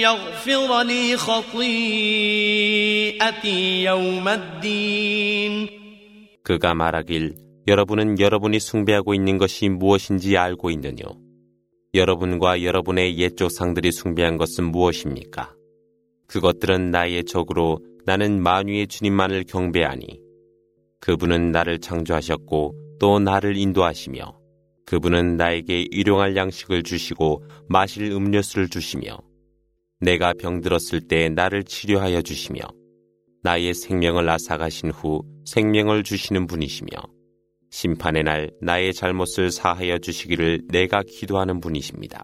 يغفر 0.00 0.82
لي 0.82 1.16
خطيئتي 1.16 1.68
يوم 3.84 4.28
الدين 4.28 5.78
그가 6.48 6.74
말하길 6.74 7.41
여러분은 7.65 8.19
여러분이 8.19 8.59
숭배하고 8.59 9.13
있는 9.13 9.37
것이 9.37 9.69
무엇인지 9.69 10.35
알고 10.35 10.69
있느뇨? 10.69 11.17
여러분과 11.93 12.61
여러분의 12.61 13.17
옛 13.19 13.37
조상들이 13.37 13.93
숭배한 13.93 14.35
것은 14.35 14.65
무엇입니까? 14.65 15.53
그것들은 16.27 16.91
나의 16.91 17.23
적으로 17.23 17.79
나는 18.05 18.41
만유의 18.43 18.87
주님만을 18.87 19.45
경배하니 19.45 20.19
그분은 20.99 21.51
나를 21.51 21.79
창조하셨고 21.79 22.97
또 22.99 23.19
나를 23.19 23.55
인도하시며 23.55 24.37
그분은 24.85 25.37
나에게 25.37 25.87
일용할 25.89 26.35
양식을 26.35 26.83
주시고 26.83 27.45
마실 27.69 28.11
음료수를 28.11 28.67
주시며 28.67 29.19
내가 30.01 30.33
병들었을 30.33 31.07
때 31.07 31.29
나를 31.29 31.63
치료하여 31.63 32.23
주시며 32.23 32.59
나의 33.41 33.73
생명을 33.73 34.29
앗아가신 34.29 34.91
후 34.91 35.23
생명을 35.45 36.03
주시는 36.03 36.45
분이시며 36.47 36.89
심판의 37.73 38.23
날 38.23 38.51
나의 38.61 38.93
잘못을 38.93 39.49
사하여 39.49 39.97
주시기를 39.97 40.61
내가 40.69 41.01
기도하는 41.01 41.59
분이십니다. 41.59 42.23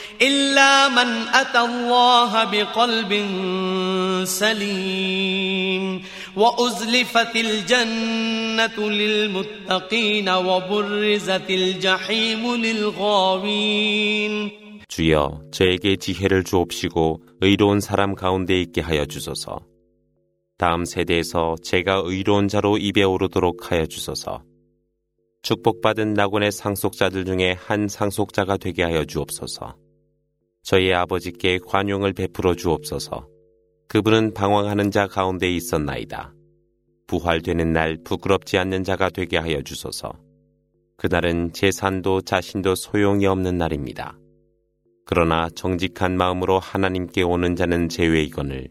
إلا 0.22 0.88
من 0.88 1.28
أتى 1.28 1.60
الله 1.60 2.44
بقلب 2.44 3.12
سليم 4.24 6.02
وأزلفت 6.36 7.36
الجنة 7.36 8.78
للمتقين 8.78 10.28
وبرزت 10.28 11.50
الجحيم 11.50 12.54
للغاوين 12.54 14.50
주여 14.88 15.42
저에게 15.50 15.96
지혜를 15.96 16.44
주옵시고 16.44 17.20
의로운 17.40 17.80
사람 17.80 18.14
가운데 18.14 18.60
있게 18.60 18.80
하여 18.80 19.04
주소서. 19.04 19.60
다음 20.58 20.84
세대에서 20.84 21.56
제가 21.62 22.02
의로운 22.04 22.48
자로 22.48 22.78
입에 22.78 23.02
오르도록 23.02 23.70
하여 23.70 23.84
주소서. 23.84 24.42
축복받은 25.42 26.14
낙원의 26.14 26.50
상속자들 26.50 27.24
중에 27.24 27.56
한 27.58 27.88
상속자가 27.88 28.56
되게 28.56 28.82
하여 28.82 29.04
주옵소서. 29.04 29.76
저희 30.63 30.93
아버지께 30.93 31.59
관용을 31.65 32.13
베풀어 32.13 32.55
주옵소서. 32.55 33.27
그분은 33.87 34.33
방황하는 34.33 34.91
자 34.91 35.07
가운데 35.07 35.51
있었나이다. 35.51 36.33
부활되는 37.07 37.73
날 37.73 37.97
부끄럽지 38.03 38.57
않는 38.57 38.83
자가 38.83 39.09
되게 39.09 39.37
하여 39.37 39.61
주소서. 39.61 40.13
그날은 40.97 41.51
재산도 41.51 42.21
자신도 42.21 42.75
소용이 42.75 43.25
없는 43.25 43.57
날입니다. 43.57 44.17
그러나 45.05 45.49
정직한 45.49 46.15
마음으로 46.15 46.59
하나님께 46.59 47.23
오는 47.23 47.55
자는 47.55 47.89
제외이거늘 47.89 48.69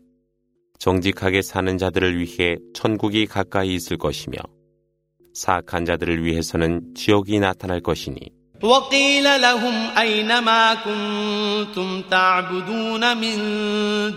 정직하게 0.79 1.42
사는 1.42 1.76
자들을 1.76 2.18
위해 2.18 2.57
천국이 2.72 3.26
가까이 3.26 3.74
있을 3.74 3.98
것이며 3.98 4.38
사악한 5.35 5.85
자들을 5.85 6.24
위해서는 6.24 6.94
지옥이 6.94 7.40
나타날 7.40 7.81
것이니 7.81 8.39
وقيل 8.62 9.40
لهم 9.40 9.88
أين 9.99 10.38
ما 10.38 10.75
كنتم 10.75 12.03
تعبدون 12.11 13.16
من 13.16 13.37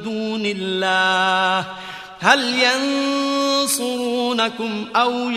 دون 0.03 0.41
الله 0.45 1.65
هل 2.23 2.63
ينصرونكم 3.63 4.85
أو 4.95 5.29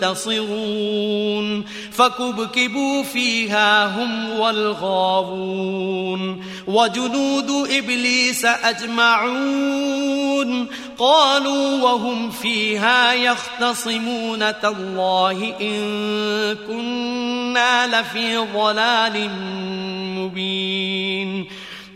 ينتصرون 0.00 1.64
فكبكبوا 1.92 3.02
فيها 3.02 3.86
هم 3.86 4.40
والغاوون 4.40 5.72
وجنود 6.66 7.50
إبليس 7.70 8.44
أجمعون 8.44 9.82
قالوا 10.98 11.82
وهم 11.82 12.30
فيها 12.30 13.12
يختصمون 13.12 14.60
تالله 14.60 15.54
إن 15.60 16.56
كنا 16.66 17.86
لفي 18.00 18.36
ضلال 18.36 19.30
مبين 20.18 21.46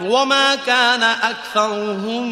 وما 0.00 0.54
كان 0.56 1.02
أكثرهم 1.02 2.24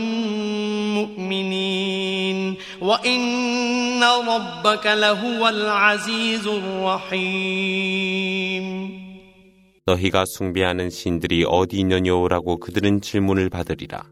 مؤمنين 0.95 2.57
وإن 2.81 4.03
ربك 4.03 4.87
لهو 4.87 5.49
العزيز 5.49 6.47
الرحيم 6.47 7.89
너희가 9.89 10.25
숭배하는 10.27 10.91
신들이 10.91 11.45
어디 11.49 11.79
있느냐라고 11.79 12.59
그들은 12.59 13.01
질문을 13.01 13.49
받으리라. 13.49 14.05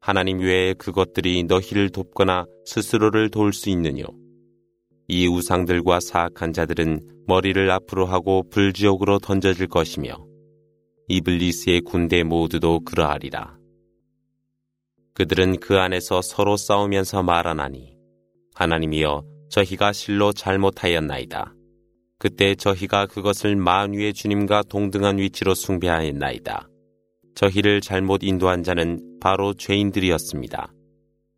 하나님 0.00 0.38
외에 0.38 0.74
그것들이 0.74 1.42
너희를 1.42 1.90
돕거나 1.90 2.46
스스로를 2.64 3.30
도울 3.30 3.52
수 3.52 3.68
있느뇨. 3.68 4.04
이 5.08 5.26
우상들과 5.26 5.98
사악한 6.00 6.52
자들은 6.52 7.00
머리를 7.26 7.68
앞으로 7.70 8.06
하고 8.06 8.44
불지옥으로 8.50 9.18
던져질 9.18 9.66
것이며 9.66 10.16
이블리스의 11.07 11.81
군대 11.81 12.23
모두도 12.23 12.81
그러하리라. 12.85 13.57
그들은 15.13 15.59
그 15.59 15.77
안에서 15.77 16.21
서로 16.21 16.57
싸우면서 16.57 17.23
말하나니 17.23 17.97
하나님이여 18.55 19.23
저희가 19.49 19.93
실로 19.93 20.31
잘못하였나이다. 20.31 21.53
그때 22.17 22.55
저희가 22.55 23.07
그것을 23.07 23.55
만위의 23.55 24.13
주님과 24.13 24.63
동등한 24.69 25.17
위치로 25.17 25.55
숭배하였나이다. 25.55 26.67
저희를 27.35 27.81
잘못 27.81 28.23
인도한 28.23 28.63
자는 28.63 29.17
바로 29.19 29.53
죄인들이었습니다. 29.53 30.71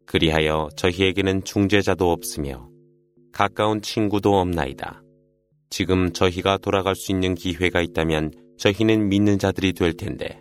그리하여 0.06 0.70
저희에게는 0.76 1.44
중재자도 1.46 2.12
없으며 2.12 2.70
가까운 3.32 3.82
친구도 3.82 4.38
없나이다. 4.38 5.02
지금 5.70 6.12
저희가 6.14 6.58
돌아갈 6.58 6.96
수 6.96 7.12
있는 7.12 7.34
기회가 7.34 7.82
있다면 7.82 8.32
저희는 8.59 9.09
믿는 9.09 9.39
자들이 9.39 9.73
될 9.73 9.93
텐데 9.93 10.41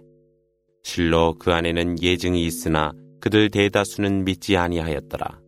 실로 0.84 1.36
그 1.38 1.54
안에는 1.54 2.02
예증이 2.02 2.46
있으나 2.46 2.94
그들 3.20 3.50
대다수는 3.50 4.24
믿지 4.26 4.56
아니하였더라. 4.58 5.40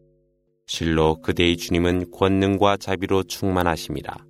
실로 0.68 1.22
그대의 1.22 1.58
주님은 1.58 2.12
권능과 2.12 2.78
자비로 2.78 3.24
충만하심이라. 3.24 4.30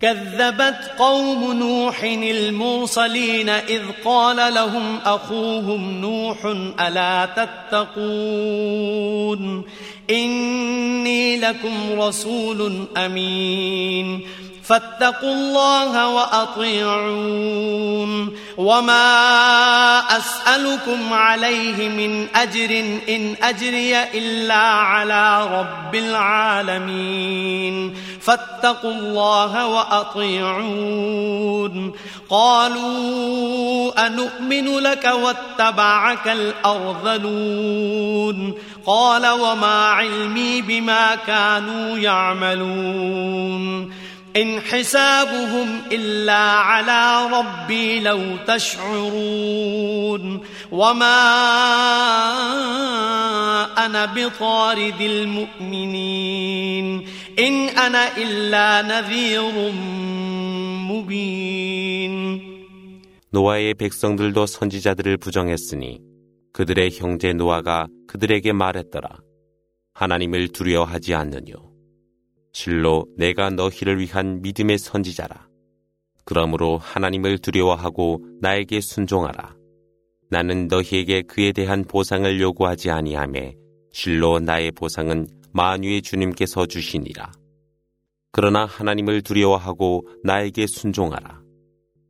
كذبت 0.00 0.80
قوم 0.98 1.52
نوح 1.52 2.04
المرسلين 2.04 3.48
إذ 3.48 3.82
قال 4.04 4.54
لهم 4.54 4.96
أخوهم 4.96 6.00
نوح 6.00 6.46
ألا 6.80 7.26
تتقون 7.70 9.64
إني 10.10 11.36
لكم 11.36 12.00
رسول 12.00 12.88
أمين 12.96 14.26
فاتقوا 14.69 15.33
الله 15.33 16.07
وأطيعون. 16.07 18.09
وما 18.57 19.99
أسألكم 19.99 21.13
عليه 21.13 21.89
من 21.89 22.27
أجر 22.35 22.83
إن 23.09 23.35
أجري 23.43 24.03
إلا 24.03 24.55
على 24.55 25.47
رب 25.59 25.95
العالمين. 25.95 27.95
فاتقوا 28.21 28.91
الله 28.91 29.67
وأطيعون. 29.67 31.93
قالوا 32.29 34.07
أنؤمن 34.07 34.79
لك 34.79 35.11
واتبعك 35.23 36.27
الأرذلون. 36.27 38.53
قال 38.85 39.27
وما 39.27 39.87
علمي 39.87 40.61
بما 40.61 41.15
كانوا 41.15 41.97
يعملون. 41.97 43.98
إن 44.38 44.60
حسابهم 44.60 45.82
إلا 45.92 46.42
على 46.70 47.26
ربي 47.32 48.00
لو 48.00 48.36
تشعرون 48.46 50.40
وما 50.72 51.20
أنا 53.86 54.04
بطارد 54.04 55.00
المؤمنين 55.00 56.86
إن 57.38 57.68
أنا 57.68 58.16
إلا 58.16 58.82
نذير 58.82 59.72
مبين 60.90 62.54
노아의 63.34 63.74
백성들도 63.74 64.46
선지자들을 64.46 65.16
부정했으니 65.16 66.00
그들의 66.52 66.92
형제 66.92 67.32
노아가 67.32 67.88
그들에게 68.06 68.52
말했더라. 68.52 69.08
하나님을 69.92 70.48
두려워하지 70.48 71.14
않느뇨. 71.14 71.67
실로 72.51 73.05
내가 73.17 73.49
너희를 73.49 73.99
위한 73.99 74.41
믿음의 74.41 74.77
선지자라. 74.77 75.47
그러므로 76.25 76.77
하나님을 76.77 77.39
두려워하고 77.39 78.23
나에게 78.41 78.81
순종하라. 78.81 79.55
나는 80.29 80.67
너희에게 80.67 81.23
그에 81.23 81.51
대한 81.51 81.83
보상을 81.83 82.39
요구하지 82.39 82.91
아니하매 82.91 83.55
실로 83.91 84.39
나의 84.39 84.71
보상은 84.71 85.27
만유의 85.51 86.03
주님께서 86.03 86.67
주시니라. 86.67 87.31
그러나 88.31 88.65
하나님을 88.65 89.23
두려워하고 89.23 90.07
나에게 90.23 90.67
순종하라. 90.67 91.41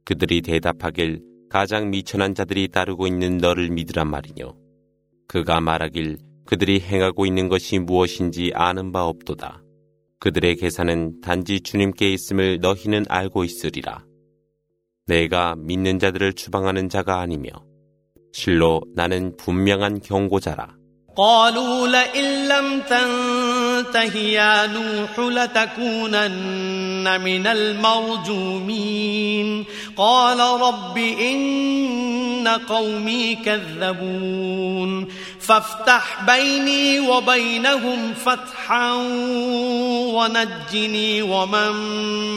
그들이 0.04 0.42
대답하길 0.42 1.22
가장 1.50 1.90
미천한 1.90 2.36
자들이 2.36 2.68
따르고 2.68 3.08
있는 3.08 3.38
너를 3.38 3.70
믿으란 3.70 4.10
말이뇨. 4.10 4.56
그가 5.28 5.62
말하길 5.62 6.18
그들이 6.46 6.80
행하고 6.82 7.26
있는 7.26 7.48
것이 7.48 7.80
무엇인지 7.80 8.52
아는 8.54 8.92
바 8.92 9.06
없도다. 9.06 9.64
그들의 10.21 10.57
계산은 10.57 11.21
단지 11.21 11.61
주님께 11.61 12.13
있음을 12.13 12.61
너희는 12.61 13.05
알고 13.09 13.45
있으리라. 13.45 14.05
내가 15.07 15.55
믿는 15.57 15.99
자들을 15.99 16.33
추방하는 16.33 16.89
자가 16.89 17.21
아니며 17.21 17.51
실로 18.33 18.81
나는 18.95 19.37
분명한 19.37 20.01
경고자라. 20.01 20.77
قالوا 21.17 21.89
لئن 21.89 22.49
لم 22.49 22.81
تنته 22.81 24.17
يا 24.17 24.67
نوح 24.67 25.19
لتكونن 25.19 27.21
من 27.21 27.47
المرجومين 27.47 29.05
قال 29.97 30.61
رب 30.61 30.99
إن 30.99 32.49
قومي 32.49 33.35
كذبون 33.35 35.09
فافتح 35.50 36.24
بيني 36.28 37.00
وبينهم 37.00 38.14
فتحا 38.14 38.94
ونجني 40.14 41.22
ومن 41.22 41.72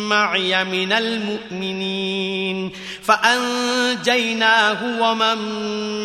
معي 0.09 0.65
من 0.65 0.93
المؤمنين 0.93 2.71
فأنجيناه 3.03 5.01
ومن 5.01 5.39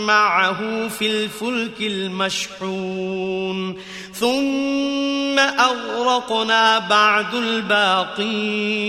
معه 0.06 0.88
في 0.88 1.08
الفلك 1.08 1.82
المشحون 1.82 3.78
ثم 4.14 5.40
أغرقنا 5.40 6.80
بعد 6.80 7.34
الباقين 7.34 8.88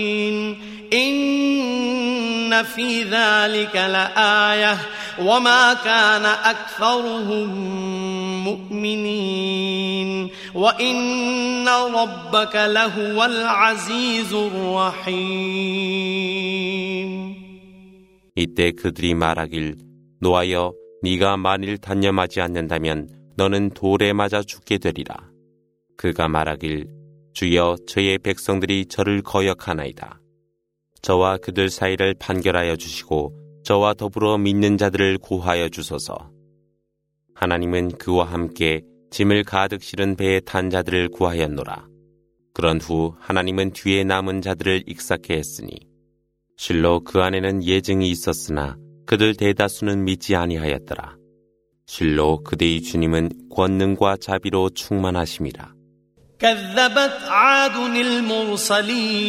إن 0.92 2.62
في 2.62 3.02
ذلك 3.02 3.76
لآية 3.76 4.78
وما 5.18 5.74
كان 5.74 6.24
أكثرهم 6.24 7.48
مؤمنين 8.44 10.30
وإن 10.54 11.68
ربك 11.68 12.54
لهو 12.56 13.24
العزيز 13.24 14.34
الرحيم 14.34 15.84
이때 18.36 18.72
그들이 18.72 19.14
말하길 19.14 19.76
노하여 20.20 20.72
네가 21.02 21.36
만일 21.36 21.78
단념하지 21.78 22.40
않는다면 22.40 23.08
너는 23.36 23.70
돌에 23.70 24.12
맞아 24.12 24.42
죽게 24.42 24.78
되리라. 24.78 25.14
그가 25.96 26.26
말하길 26.26 26.88
주여 27.34 27.76
저의 27.86 28.18
백성들이 28.18 28.86
저를 28.86 29.22
거역하나이다. 29.22 30.17
저와 31.02 31.36
그들 31.36 31.68
사이를 31.68 32.14
판결하여 32.18 32.76
주시고 32.76 33.62
저와 33.64 33.94
더불어 33.94 34.38
믿는 34.38 34.78
자들을 34.78 35.18
구하여 35.18 35.68
주소서. 35.68 36.30
하나님은 37.34 37.98
그와 37.98 38.24
함께 38.24 38.82
짐을 39.10 39.44
가득 39.44 39.82
실은 39.82 40.16
배에 40.16 40.40
탄 40.40 40.70
자들을 40.70 41.08
구하였노라. 41.10 41.86
그런 42.52 42.80
후 42.80 43.14
하나님은 43.18 43.72
뒤에 43.72 44.04
남은 44.04 44.40
자들을 44.40 44.84
익사케 44.86 45.34
했으니 45.34 45.70
실로 46.56 47.00
그 47.00 47.20
안에는 47.20 47.64
예증이 47.64 48.08
있었으나 48.08 48.76
그들 49.06 49.34
대다수는 49.34 50.04
믿지 50.04 50.36
아니하였더라. 50.36 51.16
실로 51.86 52.42
그대의 52.42 52.80
주님은 52.82 53.50
권능과 53.50 54.16
자비로 54.18 54.70
충만하심이라. 54.70 55.74
كذبت 56.38 57.22
عاد 57.28 57.76
المرسلين 57.96 59.28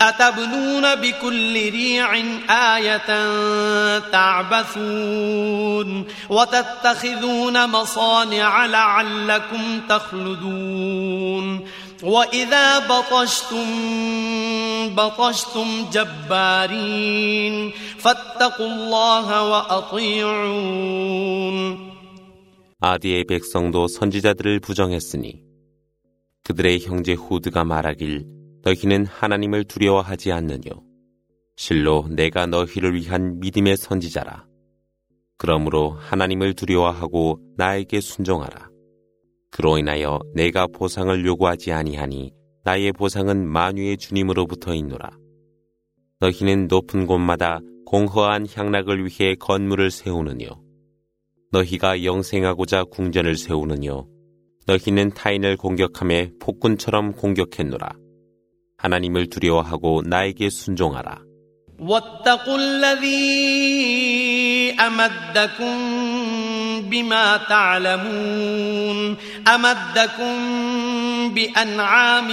أتبنون 0.00 0.94
بكل 0.94 1.70
ريع 1.70 2.14
آية 2.50 3.28
تعبثون 3.98 6.06
وتتخذون 6.30 7.70
مصانع 7.70 8.66
لعلكم 8.66 9.80
تخلدون 9.88 11.66
وإذا 12.02 12.78
بطشتم 12.78 13.66
بطشتم 14.96 15.86
جبارين 15.92 17.72
فاتقوا 17.98 18.66
الله 18.66 19.50
وأطيعون 19.50 21.10
아디의 22.82 23.24
백성도 23.24 23.88
선지자들을 23.88 24.60
부정했으니 24.60 25.42
그들의 26.44 26.80
형제 26.80 27.12
후드가 27.12 27.62
말하길 27.64 28.33
너희는 28.65 29.05
하나님을 29.05 29.65
두려워하지 29.65 30.31
않느뇨. 30.31 30.83
실로 31.55 32.07
내가 32.09 32.47
너희를 32.47 32.95
위한 32.95 33.39
믿음의 33.39 33.77
선지자라. 33.77 34.47
그러므로 35.37 35.91
하나님을 35.91 36.55
두려워하고 36.55 37.39
나에게 37.57 38.01
순종하라. 38.01 38.69
그로 39.51 39.77
인하여 39.77 40.19
내가 40.33 40.65
보상을 40.65 41.25
요구하지 41.25 41.73
아니하니 41.73 42.33
나의 42.63 42.91
보상은 42.91 43.47
만유의 43.47 43.97
주님으로부터 43.97 44.73
있노라. 44.73 45.11
너희는 46.19 46.67
높은 46.67 47.05
곳마다 47.05 47.59
공허한 47.85 48.47
향락을 48.51 49.05
위해 49.05 49.35
건물을 49.35 49.91
세우느뇨. 49.91 50.47
너희가 51.51 52.03
영생하고자 52.03 52.85
궁전을 52.85 53.35
세우느뇨. 53.35 54.07
너희는 54.65 55.11
타인을 55.11 55.55
공격함에 55.57 56.31
폭군처럼 56.39 57.11
공격했노라. 57.11 58.04
하나님을 58.78 59.28
두려워하고 59.28 60.02
나에게 60.06 60.50
순종하라. 60.50 61.30
واتقوا 61.80 62.58
الذي 62.58 63.20
أمدكم 64.80 65.76
بما 66.90 67.36
تعلمون 67.48 69.16
أمدكم 69.48 70.34
بأنعام 71.34 72.28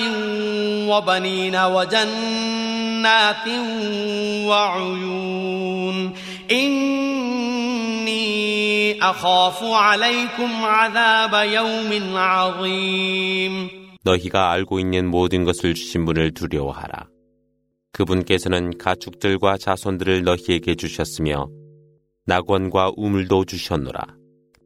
وبنين 0.90 1.56
وجنات 1.56 3.48
وعيون 4.46 6.14
إني 6.52 8.18
أخاف 9.02 9.64
عليكم 9.64 10.66
عذاب 10.66 11.48
يوم 11.50 12.18
عظيم 12.18 13.81
너희가 14.04 14.52
알고 14.52 14.80
있는 14.80 15.10
모든 15.10 15.44
것을 15.44 15.74
주신 15.74 16.06
분을 16.06 16.34
두려워하라. 16.34 17.08
그분께서는 17.94 18.78
가축들과 18.78 19.58
자손들을 19.58 20.24
너희에게 20.24 20.76
주셨으며 20.76 21.48
낙원과 22.26 22.92
우물도 22.96 23.46
주셨노라. 23.46 24.02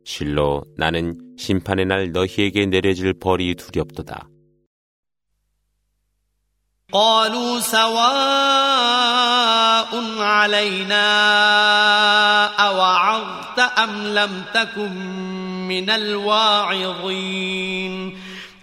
실로 0.03 0.63
나는 0.77 1.17
심판의 1.37 1.85
날 1.85 2.11
너희에게 2.11 2.65
내려질 2.65 3.13
벌이 3.13 3.55
두렵도다. 3.55 4.27
قالوا 6.91 7.59
سواء 7.61 8.01
علينا 10.19 11.07
أوعظت 12.67 13.59
أم 13.59 14.07
لم 14.07 14.43
تكن 14.53 14.91
من 15.67 15.89
الواعظين 15.89 17.31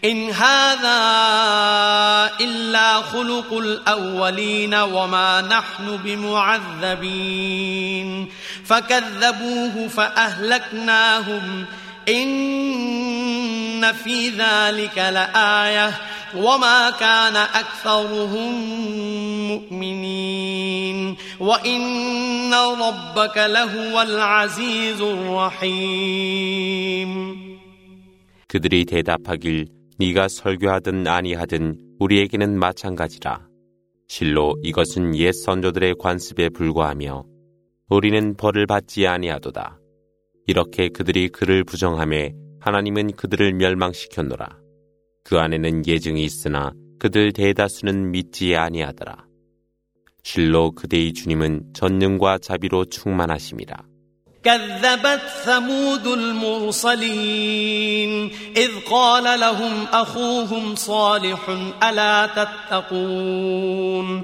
إن 0.05 0.31
هذا 0.31 1.01
إلا 2.41 3.03
خلق 3.03 3.53
الأولين 3.53 4.75
وما 4.75 5.41
نحن 5.41 5.97
بمعذبين 6.05 7.49
فكذبوه 8.65 9.89
فأهلكناهم 9.89 11.65
إن 12.09 13.93
في 13.93 14.29
ذلك 14.29 14.99
لآية 14.99 15.95
وما 16.37 16.91
كان 16.91 17.37
أكثرهم 17.37 18.53
مؤمنين 19.49 21.17
وإن 21.41 22.55
ربك 22.55 23.37
لهو 23.37 24.03
العزيز 24.03 25.01
الرحيم 25.01 26.29
그들이 28.49 28.87
대답하길 28.87 29.69
네가 30.04 30.28
설교하든 30.28 31.08
아니하든 31.08 31.78
우리에게는 32.00 32.60
마찬가지라. 32.60 33.48
실로 34.10 34.54
이것은 34.62 35.16
옛 35.16 35.32
선조들의 35.32 35.96
관습에 35.98 36.50
불과하며 36.50 37.24
우리는 37.90 38.36
벌을 38.36 38.66
받지 38.66 39.08
아니하도다. 39.08 39.80
이렇게 40.48 40.90
그들이 40.90 41.30
그를 41.30 41.64
부정함에 41.64 42.34
하나님은 42.60 43.14
그들을 43.14 43.54
멸망시켰노라. 43.54 44.58
그 45.24 45.40
안에는 45.40 45.88
예증이 45.88 46.22
있으나 46.22 46.74
그들 47.00 47.32
대다수는 47.32 48.12
믿지 48.12 48.58
아니하더라. 48.58 49.26
실로 50.24 50.72
그대의 50.72 51.14
주님은 51.14 51.72
전능과 51.74 52.40
자비로 52.40 52.86
충만하심이라. 52.86 53.93
كذبت 54.44 55.22
ثمود 55.46 56.08
المرسلين 56.88 57.52
إذ 58.58 58.70
قال 58.92 59.40
لهم 59.40 59.86
أخوهم 59.94 60.76
صالح 60.76 61.40
ألا 61.84 62.26
تتقون 62.26 64.24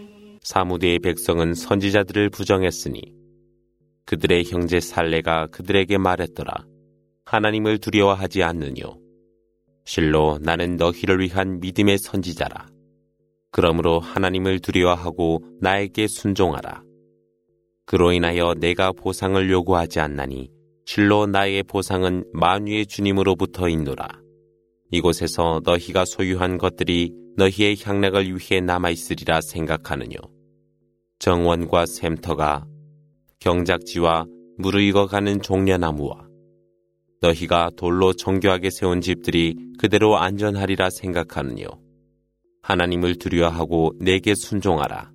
사무대의 0.41 0.99
백성은 0.99 1.53
선지자들을 1.53 2.29
부정했으니 2.31 3.01
그들의 4.05 4.45
형제 4.45 4.79
살레가 4.79 5.47
그들에게 5.47 5.97
말했더라. 5.97 6.65
하나님을 7.25 7.77
두려워하지 7.77 8.43
않느뇨. 8.43 8.99
실로 9.85 10.39
나는 10.41 10.77
너희를 10.77 11.19
위한 11.19 11.59
믿음의 11.59 11.99
선지자라. 11.99 12.67
그러므로 13.51 13.99
하나님을 13.99 14.59
두려워하고 14.59 15.43
나에게 15.61 16.07
순종하라. 16.07 16.83
그로 17.85 18.11
인하여 18.11 18.55
내가 18.55 18.91
보상을 18.91 19.49
요구하지 19.49 19.99
않나니 19.99 20.49
실로 20.85 21.27
나의 21.27 21.63
보상은 21.63 22.23
만유의 22.33 22.87
주님으로부터 22.87 23.69
있노라. 23.69 24.07
이곳에서 24.91 25.61
너희가 25.63 26.05
소유한 26.05 26.57
것들이 26.57 27.20
너희의 27.37 27.77
향락을 27.81 28.35
위해 28.35 28.61
남아있으리라 28.61 29.41
생각하느뇨. 29.41 30.17
정원과 31.19 31.85
샘터가 31.85 32.65
경작지와 33.39 34.25
무르익어가는 34.57 35.41
종려나무와 35.41 36.27
너희가 37.21 37.69
돌로 37.77 38.13
정교하게 38.13 38.69
세운 38.71 38.99
집들이 39.01 39.55
그대로 39.77 40.17
안전하리라 40.17 40.89
생각하느뇨. 40.89 41.67
하나님을 42.63 43.17
두려워하고 43.17 43.93
내게 43.99 44.35
순종하라. 44.35 45.11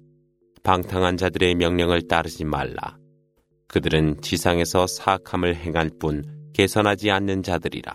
방탕한 0.62 1.16
자들의 1.16 1.54
명령을 1.56 2.08
따르지 2.08 2.44
말라. 2.44 2.98
그들은 3.68 4.20
지상에서 4.20 4.86
사악함을 4.86 5.56
행할 5.56 5.90
뿐 6.00 6.24
개선하지 6.54 7.10
않는 7.10 7.42
자들이라. 7.42 7.94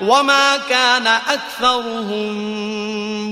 وما 0.00 0.56
كان 0.68 1.06
أكثرهم 1.06 2.32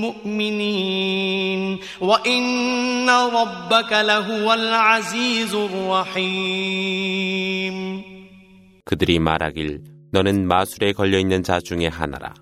مؤمنين 0.01 1.79
وإن 2.01 3.09
ربك 3.09 3.91
لهو 3.91 4.53
العزيز 4.53 5.55
الرحيم 5.55 7.09
그들이 8.85 9.19
말하길 9.19 9.81
너는 10.11 10.47
마술에 10.47 10.93
걸려 10.93 11.19
있는 11.19 11.43
자 11.43 11.59
중에 11.59 11.85
하나라. 11.87 12.33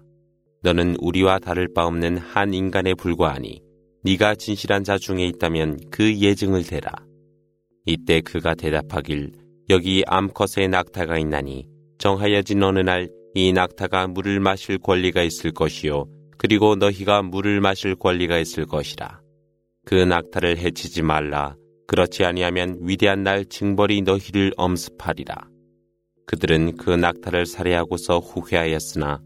너는 0.64 0.96
우리와 1.00 1.40
다를 1.40 1.68
바 1.74 1.86
없는 1.86 2.18
한 2.18 2.54
인간에 2.54 2.94
불과하니 2.94 3.62
네가 4.04 4.36
진실한 4.36 4.86
자 4.86 4.98
중에 4.98 5.26
있다면 5.26 5.80
그 5.92 6.16
예증을 6.18 6.64
대라. 6.66 6.92
이때 7.86 8.22
그가 8.22 8.56
대답하길 8.56 9.34
여기 9.70 10.04
암컷의 10.08 10.70
낙타가 10.70 11.18
있나니 11.18 11.68
정하여진 11.98 12.64
어느 12.64 12.80
날 12.80 13.10
이 13.35 13.53
낙타가 13.53 14.09
물을 14.09 14.41
마실 14.41 14.79
권리가 14.79 15.23
있을 15.23 15.53
것이요 15.53 16.07
그리고 16.37 16.75
너희가 16.75 17.23
물을 17.23 17.61
마실 17.61 17.95
권리가 17.95 18.39
있을 18.39 18.67
것이라. 18.67 19.21
그 19.85 19.95
낙타를 19.95 20.59
해치지 20.59 21.03
말라. 21.03 21.57
그렇지 21.87 22.25
아니하면 22.25 22.79
위대한 22.81 23.23
날 23.23 23.45
징벌이 23.45 24.03
너희를 24.03 24.53
엄습하리라. 24.57 25.37
그들은 26.27 26.77
그 26.77 26.91
낙타를 26.91 27.47
살해하고서 27.47 28.19
후회하였으나 28.19 29.21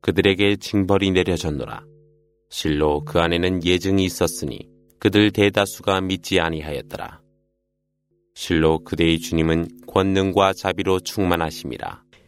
그들에게 0.00 0.56
징벌이 0.56 1.10
내려졌노라. 1.10 1.84
실로 2.50 3.04
그 3.04 3.18
안에는 3.20 3.64
예증이 3.64 4.04
있었으니 4.04 4.68
그들 5.00 5.32
대다수가 5.32 6.02
믿지 6.02 6.38
아니하였더라. 6.38 7.20
실로 8.34 8.78
그대의 8.84 9.18
주님은 9.18 9.86
권능과 9.86 10.52
자비로 10.52 11.00
충만하심이라. 11.00 12.03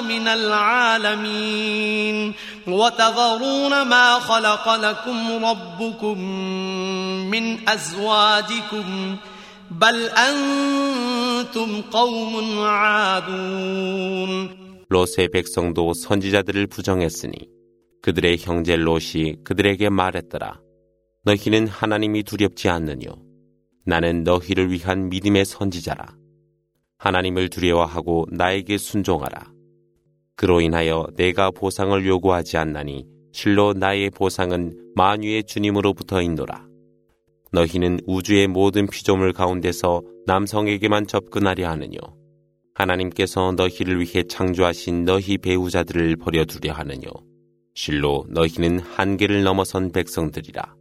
من 0.00 0.28
العالمين 0.28 2.34
وتذرون 2.66 3.82
ما 3.82 4.18
خلق 4.18 4.74
لكم 4.74 5.44
ربكم 5.44 6.18
من 7.30 7.68
أزواجكم 7.68 9.16
بل 9.70 10.08
أنتم 10.08 11.82
قوم 11.90 12.60
عادون 12.60 14.62
롯의 14.92 15.28
백성도 15.32 15.94
선지자들을 15.94 16.66
부정했으니 16.66 17.32
그들의 18.02 18.36
형제 18.38 18.76
롯이 18.76 19.36
그들에게 19.42 19.88
말했더라. 19.88 20.60
너희는 21.24 21.66
하나님이 21.66 22.24
두렵지 22.24 22.68
않느뇨. 22.68 23.16
나는 23.86 24.22
너희를 24.22 24.70
위한 24.70 25.08
믿음의 25.08 25.46
선지자라. 25.46 26.14
하나님을 26.98 27.48
두려워하고 27.48 28.26
나에게 28.30 28.76
순종하라. 28.76 29.50
그로 30.36 30.60
인하여 30.60 31.06
내가 31.16 31.50
보상을 31.50 32.06
요구하지 32.06 32.56
않나니 32.56 33.06
실로 33.32 33.72
나의 33.72 34.10
보상은 34.10 34.72
만유의 34.94 35.44
주님으로부터 35.44 36.20
인노라. 36.20 36.66
너희는 37.52 38.00
우주의 38.06 38.46
모든 38.46 38.86
피조물 38.86 39.32
가운데서 39.32 40.02
남성에게만 40.26 41.06
접근하려 41.06 41.68
하느뇨. 41.68 41.98
하나님께서 42.74 43.52
너희를 43.52 44.00
위해 44.00 44.22
창조하신 44.22 45.04
너희 45.04 45.36
배우자들을 45.38 46.16
버려두려 46.16 46.72
하느뇨. 46.72 47.10
실로 47.74 48.24
너희는 48.28 48.80
한계를 48.80 49.42
넘어선 49.42 49.92
백성들이라. 49.92 50.74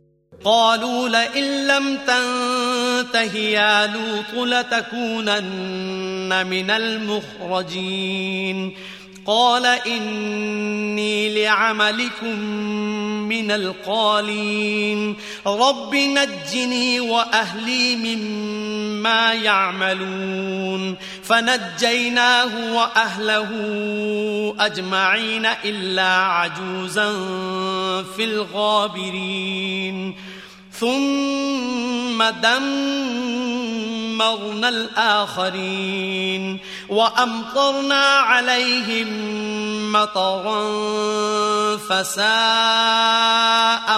قالوا 0.43 1.09
لئن 1.09 1.67
لم 1.67 1.97
تنته 2.07 3.35
يا 3.37 3.87
لوط 3.87 4.33
لتكونن 4.47 6.31
من 6.47 6.69
المخرجين 6.69 8.57
قال 9.26 9.66
إني 9.66 11.44
لعملكم 11.44 12.40
من 13.28 13.50
القالين. 13.50 15.16
رب 15.46 15.94
نجني 15.94 17.00
وأهلي 17.00 17.96
مما 17.96 19.32
يعملون. 19.32 20.96
فنجيناه 21.22 22.74
وأهله 22.74 23.50
أجمعين 24.60 25.46
إلا 25.64 26.10
عجوزا 26.10 27.12
في 28.16 28.24
الغابرين. 28.24 30.14
ثم 30.80 32.22
دمرنا 32.42 32.68
الآخرين 34.68 36.58
وأمطرنا 36.88 38.04
عليهم 38.04 39.06
مطرا 39.92 40.66
فساء 41.76 42.26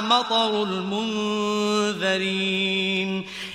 مطر 0.00 0.62
المنذرين 0.62 2.18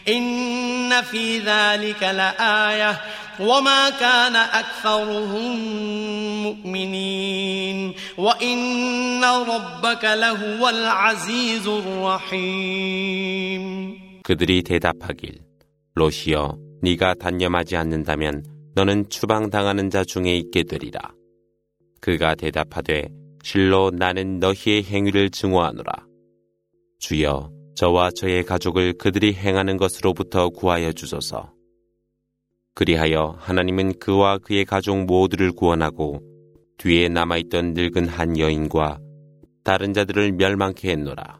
إن 0.07 1.01
في 1.01 1.39
ذلك 1.39 2.03
لآية 2.03 3.01
وما 3.40 3.90
كان 3.90 4.36
أكثرهم 4.36 5.56
مؤمنين 6.42 7.94
وإن 8.18 9.24
ربك 9.24 10.04
لهو 10.04 10.68
العزيز 10.68 11.68
الرحيم 11.68 13.08
그들이 14.22 14.62
대답하길 14.62 15.40
로시여 15.94 16.58
네가 16.82 17.14
단념하지 17.14 17.76
않는다면 17.76 18.44
너는 18.74 19.08
추방당하는 19.08 19.90
자 19.90 20.04
중에 20.04 20.36
있게 20.36 20.62
되리라. 20.62 21.00
그가 22.00 22.34
대답하되 22.34 23.08
실로 23.42 23.90
나는 23.90 24.38
너희의 24.38 24.84
행위를 24.84 25.30
증오하노라. 25.30 25.90
주여 27.00 27.50
저와 27.74 28.10
저의 28.14 28.44
가족을 28.44 28.94
그들이 28.98 29.34
행하는 29.34 29.76
것으로부터 29.76 30.50
구하여 30.50 30.92
주소서. 30.92 31.52
그리하여 32.75 33.35
하나님은 33.39 33.99
그와 33.99 34.39
그의 34.39 34.65
가족 34.65 35.05
모두를 35.05 35.51
구원하고 35.51 36.21
뒤에 36.77 37.07
남아있던 37.09 37.73
늙은 37.73 38.07
한 38.07 38.37
여인과 38.39 38.99
다른 39.63 39.93
자들을 39.93 40.33
멸망케 40.33 40.89
했노라. 40.89 41.39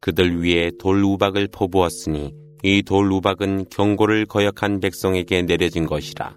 그들 0.00 0.42
위에 0.42 0.72
돌 0.78 1.02
우박을 1.04 1.48
퍼부었으니 1.48 2.32
이 2.64 2.82
돌 2.82 3.12
우박은 3.12 3.66
경고를 3.70 4.26
거역한 4.26 4.80
백성에게 4.80 5.42
내려진 5.42 5.86
것이라. 5.86 6.36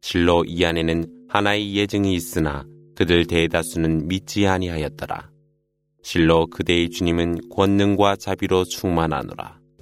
실로 0.00 0.44
이 0.44 0.64
안에는 0.64 1.26
하나의 1.28 1.76
예증이 1.76 2.14
있으나 2.14 2.64
그들 2.96 3.26
대다수는 3.26 4.08
믿지 4.08 4.46
아니하였더라. 4.46 5.30
실로 6.02 6.46
그대의 6.46 6.90
주님은 6.90 7.50
권능과 7.50 8.16
자비로 8.16 8.64
충만하노라. 8.64 9.59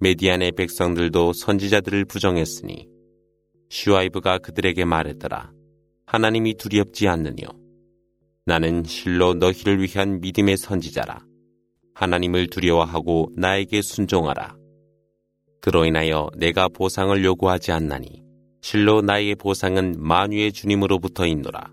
메디안의 0.00 0.52
백성들도 0.52 1.32
선지자들을 1.32 2.04
부정했으니 2.04 2.88
슈아이브가 3.70 4.38
그들에게 4.38 4.84
말했더라. 4.84 5.52
하나님이 6.06 6.54
두렵지 6.54 7.08
않느뇨. 7.08 7.46
나는 8.44 8.84
실로 8.84 9.34
너희를 9.34 9.82
위한 9.82 10.20
믿음의 10.20 10.56
선지자라. 10.56 11.24
하나님을 11.94 12.48
두려워하고 12.48 13.30
나에게 13.36 13.82
순종하라. 13.82 14.56
그로 15.60 15.84
인하여 15.84 16.28
내가 16.36 16.68
보상을 16.68 17.24
요구하지 17.24 17.72
않나니 17.72 18.22
실로 18.60 19.00
나의 19.00 19.34
보상은 19.34 19.94
만유의 19.98 20.52
주님으로부터 20.52 21.26
있노라. 21.26 21.72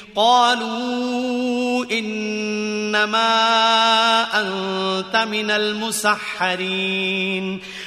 قالوا 0.14 1.84
إنما 1.92 3.32
أنت 4.40 5.16
من 5.16 5.50
المسحرين 5.50 7.44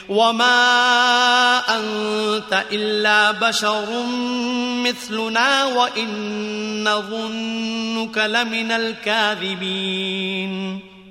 وما 0.10 1.60
أنت 1.60 2.66
إلا 2.72 3.32
بشر 3.32 3.86
مثلنا 4.86 5.66
وإن 5.66 6.86
ظنك 6.86 8.18
لمن 8.18 8.72
الكاذبين 8.72 10.20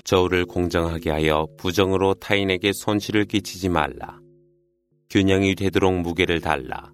저울을 0.09 0.47
공정하게 0.47 1.11
하여 1.11 1.47
부정으로 1.59 2.14
타인에게 2.14 2.72
손실을 2.72 3.26
끼치지 3.26 3.68
말라. 3.68 4.18
균형이 5.11 5.55
되도록 5.55 5.93
무게를 6.01 6.41
달라. 6.41 6.91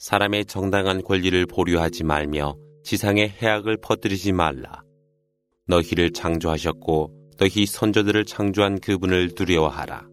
사람의 0.00 0.44
정당한 0.44 1.02
권리를 1.02 1.46
보류하지 1.46 2.04
말며 2.04 2.56
지상의 2.85 3.29
해악을 3.29 3.77
퍼뜨리지 3.77 4.31
말라. 4.31 4.83
너희를 5.65 6.11
창조하셨고 6.11 7.31
너희 7.39 7.65
선조들을 7.65 8.25
창조한 8.25 8.79
그분을 8.79 9.33
두려워하라. 9.33 10.07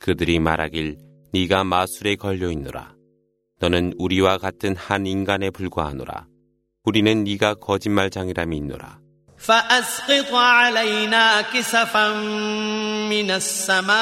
그들이 0.00 0.40
말하길 0.40 0.98
네가 1.32 1.62
마술에 1.62 2.16
걸려 2.16 2.50
있노라. 2.50 2.96
너는 3.60 3.92
우리와 3.98 4.36
같은 4.38 4.74
한 4.74 5.06
인간에 5.06 5.50
불과하노라. 5.50 6.26
우리는 6.82 7.22
네가 7.22 7.54
거짓말장이라 7.54 8.46
믿노라. 8.46 9.00
فأسقط 9.38 10.34
علينا 10.34 11.40
كسفا 11.40 12.08
من 13.08 13.30
السماء 13.30 13.96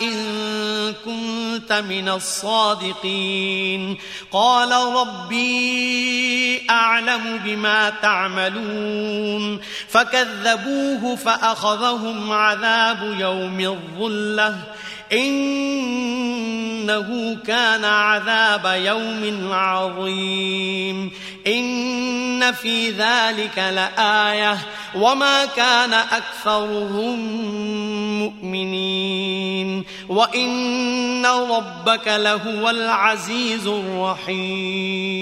إن 0.00 0.94
كنت 1.04 1.72
من 1.72 2.08
الصادقين. 2.08 3.98
قال 4.32 4.72
ربي 4.72 6.66
أعلم 6.70 7.38
بما 7.44 7.90
تعملون. 7.90 9.60
فكذبوه 9.88 11.16
فأخذهم 11.16 12.32
عذاب 12.32 13.16
يوم 13.18 13.60
الظلة. 13.60 14.56
إنه 15.11 17.09
كان 17.47 17.85
عذاب 17.85 18.81
يوم 18.85 19.51
عظيم 19.53 21.11
إن 21.47 22.51
في 22.51 22.89
ذلك 22.91 23.57
لآية 23.57 24.57
وما 24.95 25.45
كان 25.45 25.93
أكثرهم 25.93 27.19
مؤمنين 28.19 29.83
وإن 30.09 31.25
ربك 31.25 32.07
لهو 32.07 32.69
العزيز 32.69 33.67
الرحيم 33.67 35.13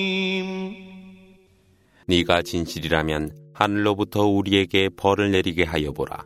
네가 2.07 2.41
진실이라면 2.41 3.31
하늘로부터 3.53 4.25
우리에게 4.25 4.89
벌을 4.89 5.31
내리게 5.31 5.63
하여 5.63 5.93
보라. 5.93 6.25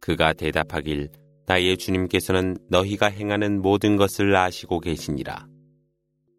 그가 0.00 0.32
대답하길 0.32 1.10
나의 1.45 1.77
주님께서는 1.77 2.57
너희가 2.69 3.07
행하는 3.07 3.61
모든 3.61 3.97
것을 3.97 4.35
아시고 4.35 4.79
계시니라. 4.79 5.47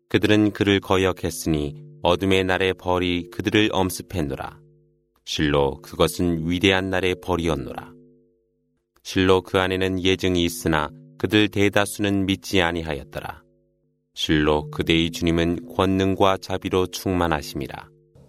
그들은 0.09 0.53
그를 0.53 0.81
거역했으니 0.81 1.75
어둠의 2.03 2.45
날의 2.45 2.75
벌이 2.75 3.31
그들을 3.31 3.71
엄습했노라. 3.73 4.61
실로 5.25 5.81
그것은 5.83 6.49
위대한 6.49 6.91
날의 6.91 7.17
벌이었노라. 7.23 7.93
실로 9.03 9.43
그 9.43 9.59
안에는 9.59 10.03
예증이 10.03 10.45
있으나 10.45 10.91
그들 11.19 11.49
대다수는 11.49 12.27
믿지 12.27 12.61
아니하였더라. 12.63 13.43
실로 14.15 14.71
그대의 14.71 15.11
주님은 15.11 15.75
권능과 15.75 16.39
자비로 16.39 16.87
충만하심이라. 16.89 17.93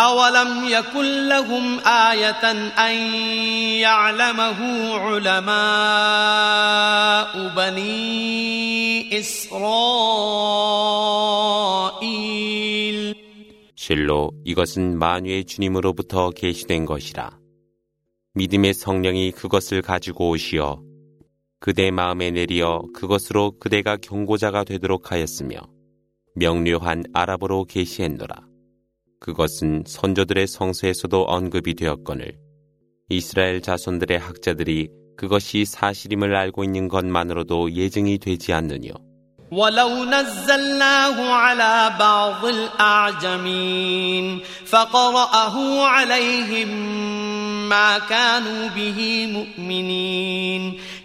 أولم 0.00 0.68
يكن 0.68 1.28
لهم 1.28 1.78
آية 1.80 2.44
أن 2.76 2.94
يعلمه 3.80 4.60
علماء 4.94 5.56
بني 7.56 9.18
إسرائيل 9.18 9.56
실로 13.78 14.32
이것은 14.44 14.98
만유의 14.98 15.44
주님으로부터 15.44 16.30
계시된 16.30 16.86
것이라. 16.86 17.38
믿음의 18.34 18.74
성령이 18.74 19.30
그것을 19.30 19.80
가지고 19.80 20.30
오시어 20.30 20.82
그대 21.60 21.90
마음에 21.90 22.30
내리어 22.32 22.82
그것으로 22.94 23.58
그대가 23.58 23.96
경고자가 23.96 24.64
되도록 24.64 25.12
하였으며 25.12 25.58
명료한 26.34 27.04
아랍어로 27.14 27.64
계시했노라. 27.64 28.49
그것은 29.20 29.84
선조들의 29.86 30.46
성서에서도 30.46 31.22
언급이 31.24 31.74
되었거늘 31.74 32.38
이스라엘 33.08 33.60
자손들의 33.62 34.18
학자들이 34.18 34.88
그것이 35.16 35.64
사실임을 35.64 36.36
알고 36.36 36.64
있는 36.64 36.88
것만으로도 36.88 37.72
예증이 37.72 38.18
되지 38.18 38.52
않느뇨. 38.52 39.06
ولو 39.50 40.04
نزلناه 40.04 41.32
على 41.32 41.94
بعض 41.98 42.44
الأعجمين 42.44 44.40
فقرأه 44.66 45.82
عليهم 45.82 46.68
ما 47.68 47.98
كانوا 47.98 48.68
به 48.68 49.26
مؤمنين 49.26 50.80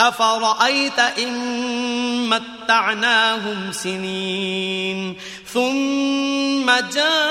أفرأيت 0.00 0.98
إن 0.98 1.32
متعناهم 2.28 3.72
سنين 3.72 5.16
ثم 5.46 6.66
جاءهم 6.94 7.24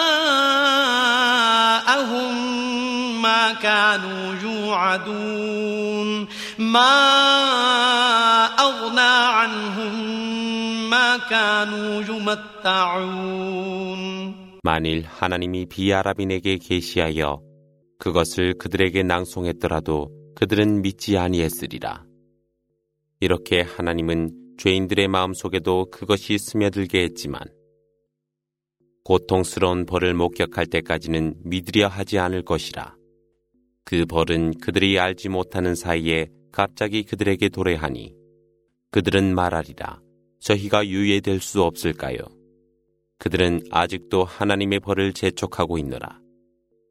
ما 3.22 3.54
كانوا 3.54 4.36
يوعدون 4.44 6.28
ما 6.58 6.96
أغنى 8.60 9.14
عنهم 9.40 9.94
ما 10.90 11.18
كانوا 11.18 12.02
يمتعون 12.02 13.54
만일 14.66 15.04
하나님이 15.06 15.66
비아랍인에게 15.66 16.58
계시하여 16.58 17.42
그것을 18.00 18.54
그들에게 18.58 19.04
낭송했더라도 19.04 20.10
그들은 20.36 20.82
믿지 20.82 21.18
아니했으리라. 21.18 22.04
이렇게 23.21 23.63
하나님은 23.63 24.57
죄인들의 24.59 25.09
마음속에도 25.09 25.91
그것이 25.91 26.39
스며들게 26.39 27.03
했지만 27.03 27.41
고통스러운 29.05 29.87
벌을 29.87 30.15
목격할 30.15 30.67
때까지는 30.67 31.35
믿으려 31.45 31.89
하지 31.89 32.19
않을 32.19 32.45
것이라. 32.45 32.95
그 33.85 34.05
벌은 34.05 34.59
그들이 34.61 34.99
알지 34.99 35.31
못하는 35.31 35.75
사이에 35.75 36.29
갑자기 36.53 37.03
그들에게 37.03 37.49
도래하니 37.49 38.15
그들은 38.91 39.35
말하리라. 39.35 40.01
저희가 40.41 40.87
유예될 40.87 41.41
수 41.41 41.63
없을까요? 41.63 42.19
그들은 43.19 43.63
아직도 43.71 44.25
하나님의 44.25 44.81
벌을 44.81 45.13
재촉하고 45.13 45.79
있노라. 45.79 46.21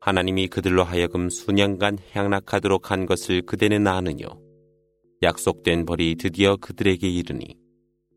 하나님이 0.01 0.47
그들로 0.47 0.83
하여금 0.83 1.29
수년간 1.29 1.99
향락하도록 2.11 2.91
한 2.91 3.05
것을 3.05 3.43
그대는 3.43 3.87
아느뇨. 3.87 4.46
약속된 5.22 5.86
벌이 5.86 6.16
드디어 6.16 6.56
그들에게 6.56 7.08
이르니 7.08 7.56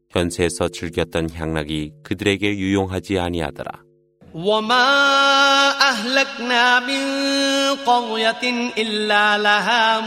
현세에서 0.10 0.70
즐겼던 0.70 1.30
향락이 1.32 1.92
그들에게 2.04 2.58
유용하지 2.58 3.20
아니하더라. 3.20 3.86
وما 4.36 5.72
أهلكنا 5.90 6.80
من 6.80 7.04
قرية 7.86 8.72
إلا 8.78 9.38
لها 9.38 10.02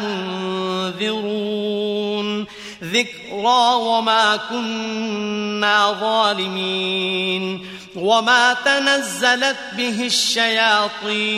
منذرون 1.01 2.47
ذكرى 2.84 3.74
وما 3.76 4.40
كنا 4.50 5.98
ظالمين 6.02 7.68
وما 7.96 8.54
تنزلت 8.54 9.58
به 9.78 10.06
الشياطين 10.06 11.38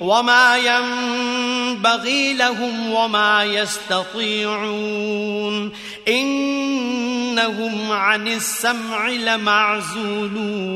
وما 0.00 0.56
ينبغي 0.56 2.32
لهم 2.32 2.92
وما 2.92 3.44
يستطيعون 3.44 4.92
إنهم 6.08 7.92
عن 7.92 8.28
السمع 8.28 9.08
لمعزولون 9.08 10.74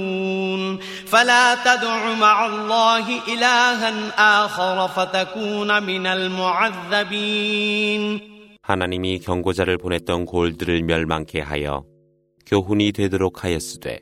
فلا 1.06 1.54
تدع 1.54 2.14
مع 2.14 2.46
الله 2.46 3.20
إلها 3.28 3.94
آخر 4.44 4.88
فتكون 4.88 5.82
من 5.82 6.06
المعذبين 6.06 7.58
하나님이 8.68 9.20
경고자를 9.20 9.78
보냈던 9.78 10.26
골들을 10.26 10.82
멸망케 10.82 11.40
하여 11.40 11.86
교훈이 12.44 12.92
되도록 12.92 13.42
하였으되 13.42 14.00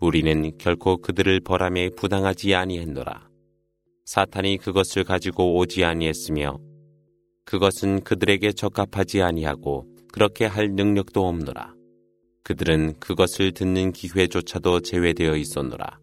우리는 0.00 0.58
결코 0.58 0.96
그들을 0.96 1.38
벌함에 1.38 1.90
부당하지 1.90 2.52
아니했노라. 2.56 3.28
사탄이 4.06 4.58
그것을 4.58 5.04
가지고 5.04 5.56
오지 5.58 5.84
아니했으며 5.84 6.58
그것은 7.44 8.00
그들에게 8.00 8.50
적합하지 8.54 9.22
아니하고 9.22 9.86
그렇게 10.12 10.46
할 10.46 10.70
능력도 10.70 11.24
없노라. 11.24 11.74
그들은 12.42 12.98
그것을 12.98 13.52
듣는 13.52 13.92
기회조차도 13.92 14.80
제외되어 14.80 15.36
있었노라. 15.36 16.00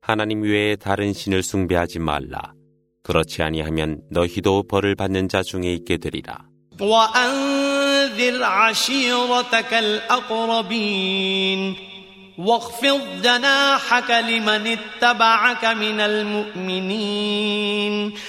하나님 0.00 0.40
외에 0.40 0.76
다른 0.76 1.12
신을 1.12 1.42
숭배하지 1.42 1.98
말라. 1.98 2.54
그렇지 3.02 3.42
아니하면 3.42 4.00
너희도 4.08 4.62
벌을 4.62 4.94
받는 4.94 5.28
자 5.28 5.42
중에 5.42 5.74
있게 5.74 5.98
되리라. 5.98 6.53
وأنذر 6.80 8.44
عشيرتك 8.44 9.74
الأقربين 9.74 11.14
واخفض 12.38 13.00
جناحك 13.22 14.10
لمن 14.10 14.78
اتبعك 14.78 15.64
من 15.64 16.00
المؤمنين 16.00 17.34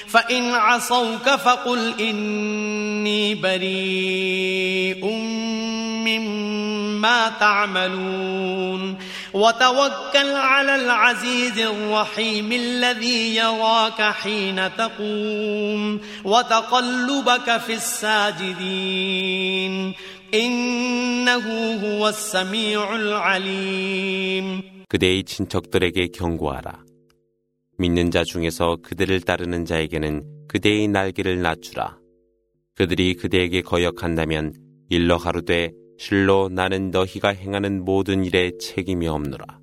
فإن 0.07 0.53
عصوك 0.53 1.29
فقل 1.29 1.93
إني 1.99 3.35
بريء 3.35 5.05
مما 6.05 7.31
تعملون 7.39 8.97
وتوكل 9.34 10.30
على 10.34 10.74
العزيز 10.74 11.58
الرحيم 11.58 12.52
الذي 12.52 13.36
يراك 13.36 14.02
حين 14.02 14.76
تقوم 14.76 16.00
وتقلبك 16.24 17.58
في 17.58 17.72
الساجدين 17.74 19.14
إنه 20.34 21.46
هو 21.84 22.08
السميع 22.08 22.96
العليم 22.96 24.62
그대의 24.90 25.22
친척들에게 25.22 26.08
경고하라. 26.08 26.82
믿는 27.78 28.10
자 28.10 28.24
중에서 28.24 28.76
그들을 28.82 29.20
따르는 29.20 29.64
자에게는 29.64 30.46
그대의 30.48 30.88
날개를 30.88 31.40
낮추라. 31.42 31.96
그들이 32.74 33.14
그대에게 33.14 33.62
거역한다면 33.62 34.52
일러 34.88 35.18
가로되 35.18 35.70
실로 35.97 36.49
나는 36.49 36.91
너희가 36.91 37.29
행하는 37.29 37.83
모든 37.85 38.25
일에 38.25 38.51
책임이 38.59 39.07
없노라. 39.07 39.59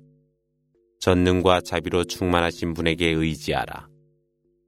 전능과 0.99 1.61
자비로 1.61 2.05
충만하신 2.05 2.73
분에게 2.73 3.09
의지하라. 3.09 3.87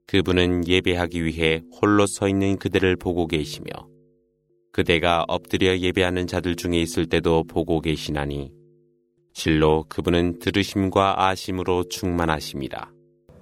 그분은 0.07 0.67
예배하기 0.67 1.25
위해 1.25 1.63
홀로 1.81 2.05
서 2.05 2.27
있는 2.27 2.57
그들을 2.57 2.95
보고 2.97 3.25
계시며 3.27 3.65
그대가 4.71 5.23
엎드려 5.27 5.77
예배하는 5.77 6.27
자들 6.27 6.55
중에 6.55 6.79
있을 6.81 7.07
때도 7.07 7.45
보고 7.45 7.79
계시나니 7.81 8.51
실로 9.33 9.85
그분은 9.89 10.39
들으심과 10.39 11.27
아심으로 11.27 11.85
충만하심이라. 11.89 12.94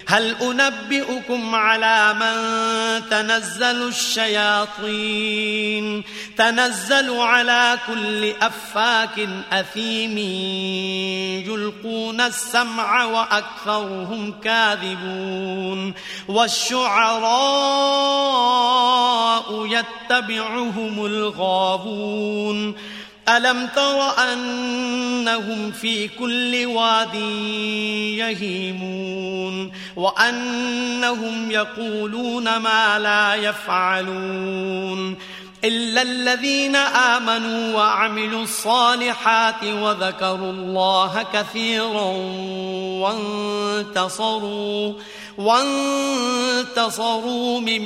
هل 0.07 0.35
أنبئكم 0.41 1.55
على 1.55 2.13
من 2.13 2.33
تنزل 3.09 3.87
الشياطين؟ 3.87 5.33
تنزل 6.37 7.19
على 7.19 7.79
كل 7.87 8.31
أفاك 8.41 9.29
أثيم 9.51 10.17
يلقون 11.47 12.21
السمع 12.21 13.03
وأكثرهم 13.03 14.33
كاذبون 14.43 15.93
والشعراء 16.27 17.83
يتبعهم 19.65 21.05
الغابون 21.05 22.75
ألم 23.30 23.67
تر 23.76 24.24
أنهم 24.34 25.71
في 25.71 26.07
كل 26.07 26.65
واد 26.65 27.15
يهيمون 28.19 29.71
وأنهم 29.95 31.51
يقولون 31.51 32.57
ما 32.57 32.99
لا 32.99 33.36
يفعلون 33.36 35.17
إلا 35.63 36.01
الذين 36.01 36.76
آمنوا 36.76 37.78
وعملوا 37.78 38.43
الصالحات 38.43 39.63
وذكروا 39.63 40.51
الله 40.51 41.26
كثيرا 41.34 42.13
وانتصروا 43.84 44.93
وانتصروا 45.38 46.80
من 47.61 47.82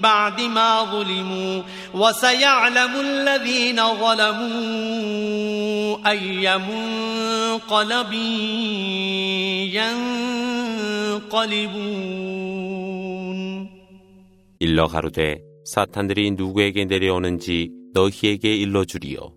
بعد 0.00 0.40
ما 0.40 0.84
ظلموا 0.84 1.62
وسيعلم 1.94 3.00
الذين 3.00 3.76
ظلموا 3.76 5.26
أي 6.10 6.58
منقلب 6.58 8.12
ينقلبون 11.32 12.06
일러 14.58 14.86
가로되 14.86 15.38
사탄들이 15.66 16.30
누구에게 16.30 16.86
내려오는지 16.86 17.70
너희에게 17.92 18.56
일러주리요. 18.56 19.34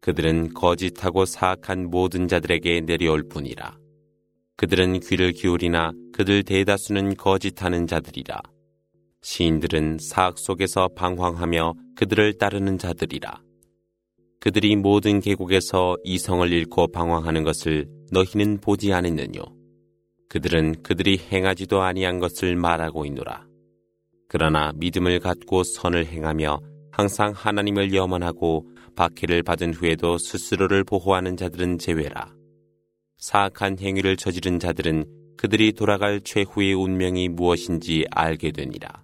그들은 0.00 0.54
거짓하고 0.54 1.26
사악한 1.26 1.90
모든 1.90 2.28
자들에게 2.28 2.82
내려올 2.82 3.28
뿐이라. 3.28 3.76
그들은 4.55 4.99
귀를 4.99 5.31
기울이나 5.31 5.91
그들 6.13 6.43
대다수는 6.43 7.15
거짓하는 7.15 7.87
자들이라. 7.87 8.41
시인들은 9.21 9.97
사악 9.99 10.37
속에서 10.37 10.89
방황하며 10.95 11.73
그들을 11.95 12.37
따르는 12.37 12.77
자들이라. 12.77 13.41
그들이 14.39 14.75
모든 14.75 15.21
계곡에서 15.21 15.95
이성을 16.03 16.51
잃고 16.51 16.91
방황하는 16.91 17.43
것을 17.43 17.87
너희는 18.11 18.59
보지 18.59 18.91
않았느뇨. 18.91 19.41
그들은 20.29 20.83
그들이 20.83 21.17
행하지도 21.17 21.81
아니한 21.81 22.19
것을 22.19 22.55
말하고 22.55 23.05
있노라. 23.05 23.47
그러나 24.27 24.73
믿음을 24.75 25.19
갖고 25.19 25.63
선을 25.63 26.07
행하며 26.07 26.59
항상 26.91 27.31
하나님을 27.35 27.93
염원하고 27.93 28.67
박해를 28.95 29.43
받은 29.43 29.73
후에도 29.73 30.17
스스로를 30.17 30.83
보호하는 30.83 31.37
자들은 31.37 31.77
제외라. 31.77 32.33
사악한 33.23 33.77
행위를 33.79 34.17
저지른 34.17 34.59
자들은 34.59 35.05
그들이 35.37 35.71
돌아갈 35.71 36.19
최후의 36.19 36.73
운명이 36.73 37.29
무엇인지 37.29 38.05
알게 38.11 38.51
되니라. 38.51 39.02